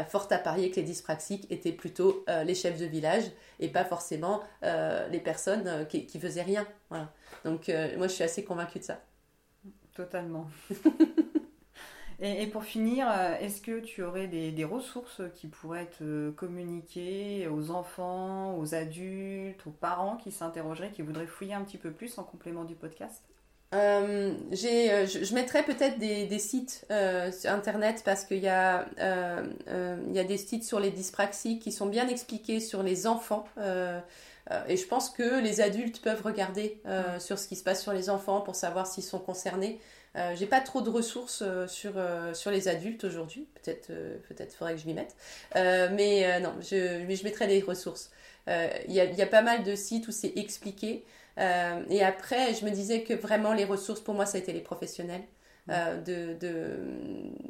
fort 0.03 0.27
à 0.31 0.37
parier 0.37 0.69
que 0.69 0.75
les 0.75 0.83
dyspraxiques 0.83 1.49
étaient 1.51 1.71
plutôt 1.71 2.25
euh, 2.29 2.43
les 2.43 2.55
chefs 2.55 2.77
de 2.77 2.85
village 2.85 3.23
et 3.59 3.69
pas 3.69 3.85
forcément 3.85 4.41
les 4.61 5.19
personnes 5.19 5.87
qui, 5.87 6.19
faisaient 6.19 6.41
rien. 6.41 6.65
Donc 7.43 7.69
euh, 7.69 7.97
moi 7.97 8.07
je 8.07 8.13
suis 8.13 8.23
assez 8.23 8.43
convaincue 8.43 8.79
de 8.79 8.83
ça. 8.83 9.01
Totalement. 9.93 10.47
et, 12.19 12.47
pour 12.47 12.63
finir, 12.63 13.07
euh, 13.09 13.37
est-ce 13.39 13.61
que 13.61 13.79
tu 13.79 14.03
aurais 14.03 14.27
des, 14.27 14.65
ressources 14.65 15.21
qui 15.35 15.47
pourraient 15.47 15.83
être 15.83 16.01
euh, 16.01 16.31
communiquées 16.31 17.47
aux 17.47 17.71
enfants, 17.71 18.57
aux 18.57 18.75
adultes, 18.75 19.65
aux 19.65 19.71
parents 19.71 20.17
qui 20.17 20.31
s'interrogeraient, 20.31 20.91
qui 20.91 21.01
voudraient 21.01 21.27
fouiller 21.27 21.53
un 21.53 21.63
petit 21.63 21.77
peu 21.77 21.91
plus 21.91 22.17
en 22.17 22.23
complément 22.23 22.65
du 22.65 22.75
podcast? 22.75 23.23
Je, 23.71 25.33
mettrais 25.33 25.63
peut-être 25.63 25.99
des, 25.99 26.39
sites 26.39 26.85
sur 26.87 27.51
internet 27.51 28.01
parce 28.05 28.23
qu'il 28.23 28.39
y, 28.39 28.47
a, 28.47 28.85
y 28.97 30.19
a 30.19 30.23
des 30.23 30.37
sites 30.37 30.63
sur 30.63 30.79
les 30.79 30.91
dyspraxies 30.91 31.59
qui 31.59 31.71
sont 31.71 31.87
bien 31.87 32.07
expliqués 32.07 32.59
sur 32.59 32.83
les 32.83 33.07
enfants. 33.07 33.45
Euh, 34.51 34.63
et 34.67 34.77
je 34.77 34.85
pense 34.85 35.09
que 35.09 35.41
les 35.41 35.61
adultes 35.61 36.01
peuvent 36.01 36.21
regarder 36.21 36.79
euh, 36.85 37.19
sur 37.19 37.39
ce 37.39 37.47
qui 37.47 37.55
se 37.55 37.63
passe 37.63 37.81
sur 37.81 37.93
les 37.93 38.09
enfants 38.09 38.41
pour 38.41 38.55
savoir 38.55 38.87
s'ils 38.87 39.03
sont 39.03 39.19
concernés. 39.19 39.79
Euh, 40.15 40.33
j'ai 40.35 40.45
pas 40.45 40.61
trop 40.61 40.81
de 40.81 40.89
ressources 40.89 41.43
sur, 41.67 41.93
sur 42.33 42.51
les 42.51 42.67
adultes 42.67 43.03
aujourd'hui. 43.03 43.47
Peut-être 43.55 43.87
peut-être 44.27 44.53
faudrait 44.53 44.75
que 44.75 44.81
je 44.81 44.85
m'y 44.85 44.93
mette. 44.93 45.15
mais 45.55 46.39
non, 46.39 46.53
je, 46.61 47.03
mais 47.05 47.15
je 47.15 47.23
mettrai 47.23 47.47
des 47.47 47.61
ressources. 47.61 48.11
Il 48.47 48.93
y 48.93 48.99
a, 48.99 49.05
y, 49.05 49.21
a, 49.21 49.27
pas 49.27 49.41
mal 49.41 49.63
de 49.63 49.75
sites 49.75 50.07
où 50.07 50.11
c'est 50.11 50.33
expliqué. 50.37 51.03
Et 51.37 52.03
après, 52.03 52.53
je 52.53 52.65
me 52.65 52.71
disais 52.71 53.03
que 53.03 53.13
vraiment 53.13 53.53
les 53.53 53.65
ressources, 53.65 54.01
pour 54.01 54.13
moi, 54.13 54.25
ça 54.25 54.37
a 54.37 54.41
été 54.41 54.53
les 54.53 54.61
professionnels. 54.61 55.23
de, 55.67 56.33
de, 56.39 56.79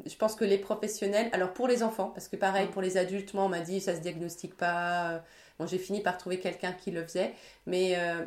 je 0.05 0.15
pense 0.15 0.35
que 0.35 0.45
les 0.45 0.57
professionnels, 0.57 1.29
alors 1.33 1.53
pour 1.53 1.67
les 1.67 1.83
enfants, 1.83 2.11
parce 2.13 2.27
que 2.27 2.35
pareil, 2.35 2.67
pour 2.67 2.81
les 2.81 2.97
adultes, 2.97 3.33
moi 3.33 3.43
on 3.43 3.49
m'a 3.49 3.59
dit 3.61 3.81
ça 3.81 3.95
se 3.95 4.01
diagnostique 4.01 4.55
pas, 4.55 5.23
Bon, 5.57 5.65
j'ai 5.65 5.77
fini 5.77 6.01
par 6.01 6.17
trouver 6.17 6.39
quelqu'un 6.39 6.73
qui 6.73 6.91
le 6.91 7.03
faisait, 7.03 7.33
mais, 7.65 7.93
euh, 7.97 8.25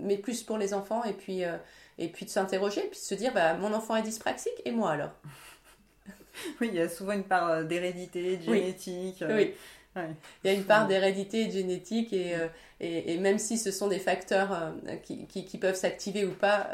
mais 0.00 0.18
plus 0.18 0.42
pour 0.42 0.58
les 0.58 0.74
enfants 0.74 1.02
et 1.04 1.14
puis, 1.14 1.44
euh, 1.44 1.56
et 1.96 2.08
puis 2.08 2.26
de 2.26 2.30
s'interroger, 2.30 2.82
puis 2.82 3.00
de 3.00 3.04
se 3.04 3.14
dire, 3.14 3.32
bah, 3.32 3.54
mon 3.54 3.72
enfant 3.72 3.96
est 3.96 4.02
dyspraxique 4.02 4.60
et 4.64 4.70
moi 4.70 4.92
alors? 4.92 5.12
Oui, 6.60 6.68
il 6.70 6.76
y 6.76 6.80
a 6.80 6.88
souvent 6.88 7.14
une 7.14 7.24
part 7.24 7.50
euh, 7.50 7.64
d'hérédité, 7.64 8.36
de 8.36 8.42
génétique. 8.44 9.24
Oui. 9.28 9.54
Il 9.96 10.12
y 10.44 10.48
a 10.48 10.52
une 10.52 10.64
part 10.64 10.86
d'hérédité 10.86 11.42
et 11.42 11.46
de 11.46 11.52
génétique 11.52 12.12
et, 12.12 12.36
et, 12.78 13.14
et, 13.14 13.18
même 13.18 13.38
si 13.38 13.58
ce 13.58 13.72
sont 13.72 13.88
des 13.88 13.98
facteurs 13.98 14.72
qui, 15.02 15.26
qui, 15.26 15.44
qui, 15.44 15.58
peuvent 15.58 15.74
s'activer 15.74 16.24
ou 16.24 16.32
pas, 16.32 16.70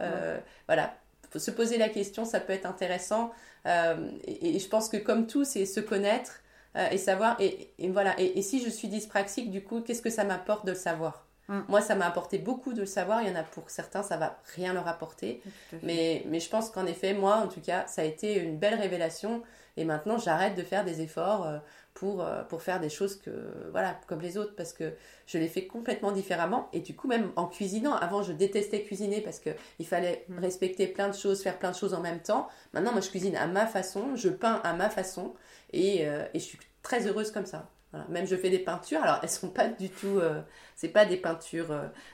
voilà, 0.67 0.95
se 1.35 1.51
poser 1.51 1.79
la 1.79 1.89
question, 1.89 2.27
ça 2.27 2.41
peut 2.41 2.53
être 2.53 2.67
intéressant. 2.67 3.33
et, 3.65 4.57
et, 4.57 4.59
je 4.59 4.69
pense 4.69 4.91
que 4.91 4.99
comme 4.99 5.27
tout, 5.27 5.45
c'est 5.45 5.65
se 5.65 5.81
connaître 5.81 6.43
euh, 6.77 6.89
et 6.91 6.99
savoir, 6.99 7.37
et, 7.41 7.73
voilà, 7.91 8.19
et, 8.19 8.43
si 8.43 8.63
je 8.63 8.69
suis 8.69 8.89
dyspraxique, 8.89 9.51
du 9.51 9.63
coup, 9.63 9.81
qu'est-ce 9.81 10.03
que 10.03 10.11
ça 10.11 10.25
m'apporte 10.25 10.67
de 10.67 10.73
le 10.73 10.77
savoir? 10.77 11.27
Mm. 11.49 11.61
Moi, 11.69 11.81
ça 11.81 11.95
m'a 11.95 12.07
apporté 12.07 12.39
beaucoup 12.39 12.73
de 12.73 12.81
le 12.81 12.87
savoir. 12.87 13.23
Il 13.23 13.29
y 13.29 13.31
en 13.31 13.37
a 13.37 13.45
pour 13.45 13.71
certains, 13.71 14.03
ça 14.03 14.17
va 14.17 14.41
rien 14.57 14.73
leur 14.73 14.89
apporter. 14.89 15.41
Mais, 15.83 16.25
mais 16.27 16.41
je 16.41 16.49
pense 16.49 16.71
qu'en 16.71 16.87
effet, 16.87 17.15
moi, 17.15 17.37
en 17.37 17.49
tout 17.49 17.61
cas, 17.61 17.87
ça 17.87 18.03
a 18.03 18.05
été 18.05 18.39
une 18.39 18.59
belle 18.59 18.75
révélation. 18.75 19.43
Et 19.77 19.85
maintenant, 19.85 20.19
j'arrête 20.19 20.57
de 20.57 20.63
faire 20.63 20.85
des 20.85 21.01
efforts 21.01 21.47
euh, 21.47 21.59
pour, 21.95 22.23
euh, 22.23 22.43
pour 22.43 22.61
faire 22.61 22.81
des 22.81 22.89
choses 22.89 23.17
que, 23.17 23.31
voilà, 23.71 23.99
comme 24.09 24.21
les 24.21 24.37
autres, 24.37 24.55
parce 24.57 24.73
que 24.73 24.93
je 25.27 25.39
les 25.39 25.47
fais 25.47 25.67
complètement 25.67 26.11
différemment. 26.11 26.69
Et 26.73 26.81
du 26.81 26.95
coup, 26.95 27.07
même 27.07 27.31
en 27.37 27.47
cuisinant, 27.47 27.95
avant, 27.95 28.23
je 28.23 28.33
détestais 28.33 28.83
cuisiner 28.83 29.21
parce 29.21 29.39
qu'il 29.39 29.87
fallait 29.87 30.25
mm. 30.29 30.39
respecter 30.41 30.89
plein 30.89 31.09
de 31.09 31.15
choses, 31.15 31.43
faire 31.43 31.59
plein 31.59 31.71
de 31.71 31.77
choses 31.77 31.95
en 31.95 32.01
même 32.01 32.21
temps. 32.21 32.49
Maintenant, 32.73 32.93
moi, 32.93 33.01
je 33.01 33.09
cuisine 33.09 33.37
à 33.37 33.47
ma 33.47 33.67
façon, 33.67 34.17
je 34.17 34.29
peins 34.29 34.61
à 34.65 34.75
ma 34.75 34.91
façon. 34.91 35.35
Euh, 35.75 36.27
et, 36.33 36.39
je 36.39 36.45
suis 36.45 36.59
très 36.83 37.07
heureuse 37.07 37.31
comme 37.31 37.47
ça. 37.47 37.71
Même 38.09 38.27
je 38.27 38.37
fais 38.37 38.51
des 38.51 38.59
peintures, 38.59 39.03
alors 39.03 39.21
elles 39.23 39.29
sont 39.29 39.49
pas 39.49 39.69
du 39.69 39.89
tout, 39.89 40.19
euh, 40.19 40.41
c'est 40.75 40.89
pas 40.89 41.05
des 41.05 41.17
peintures, 41.17 41.73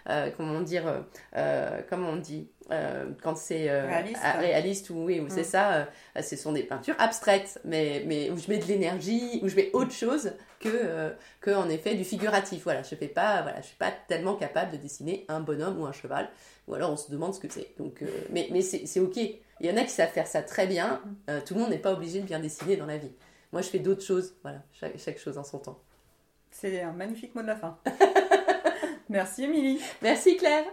euh, 0.08 0.30
comment 0.36 0.60
dire, 0.60 1.04
comment 1.88 2.10
on 2.10 2.16
dit, 2.16 2.48
quand 3.22 3.36
c'est 3.36 3.70
réaliste. 4.38 4.90
ou 4.90 5.04
oui, 5.04 5.20
ou 5.20 5.28
c'est 5.28 5.42
mm. 5.42 5.44
ça, 5.44 5.88
ce 6.20 6.36
sont 6.36 6.52
des 6.52 6.62
peintures 6.62 6.94
abstraites, 6.98 7.60
mais, 7.64 8.04
mais 8.06 8.30
où 8.30 8.36
je 8.36 8.48
mets 8.48 8.58
de 8.58 8.66
l'énergie, 8.66 9.40
où 9.42 9.48
je 9.48 9.56
mets 9.56 9.70
autre 9.72 9.92
chose 9.92 10.32
que, 10.60 11.12
que 11.40 11.50
en 11.50 11.68
effet 11.68 11.94
du 11.94 12.04
figuratif. 12.04 12.64
Voilà, 12.64 12.82
je 12.82 12.94
fais 12.94 13.08
pas, 13.08 13.42
voilà, 13.42 13.60
je 13.60 13.66
suis 13.66 13.76
pas 13.76 13.92
tellement 14.08 14.34
capable 14.34 14.72
de 14.72 14.76
dessiner 14.76 15.24
un 15.28 15.40
bonhomme 15.40 15.80
ou 15.80 15.86
un 15.86 15.92
cheval, 15.92 16.28
ou 16.68 16.74
alors 16.74 16.92
on 16.92 16.96
se 16.96 17.10
demande 17.10 17.34
ce 17.34 17.40
que 17.40 17.48
c'est. 17.50 17.74
Donc, 17.78 18.04
mais 18.30 18.48
mais 18.50 18.62
c'est 18.62 19.00
ok. 19.00 19.18
Il 19.62 19.66
y 19.66 19.70
en 19.70 19.76
a 19.76 19.82
qui 19.82 19.90
savent 19.90 20.10
faire 20.10 20.26
ça 20.26 20.42
très 20.42 20.66
bien. 20.66 21.00
tout 21.46 21.54
le 21.54 21.60
monde 21.60 21.70
n'est 21.70 21.78
pas 21.78 21.92
obligé 21.92 22.20
de 22.20 22.26
bien 22.26 22.40
dessiner 22.40 22.76
dans 22.76 22.86
la 22.86 22.98
vie. 22.98 23.12
Moi, 23.52 23.62
je 23.62 23.68
fais 23.68 23.78
d'autres 23.78 24.04
choses. 24.04 24.34
Voilà, 24.42 24.62
chaque, 24.72 25.18
chose 25.18 25.38
en 25.38 25.44
son 25.44 25.58
temps. 25.58 25.82
C'est 26.50 26.80
un 26.80 26.92
magnifique 26.92 27.34
mot 27.34 27.42
de 27.42 27.48
la 27.48 27.56
fin. 27.56 27.78
Merci, 29.08 29.44
Émilie. 29.44 29.80
Merci, 30.02 30.36
Claire. 30.36 30.66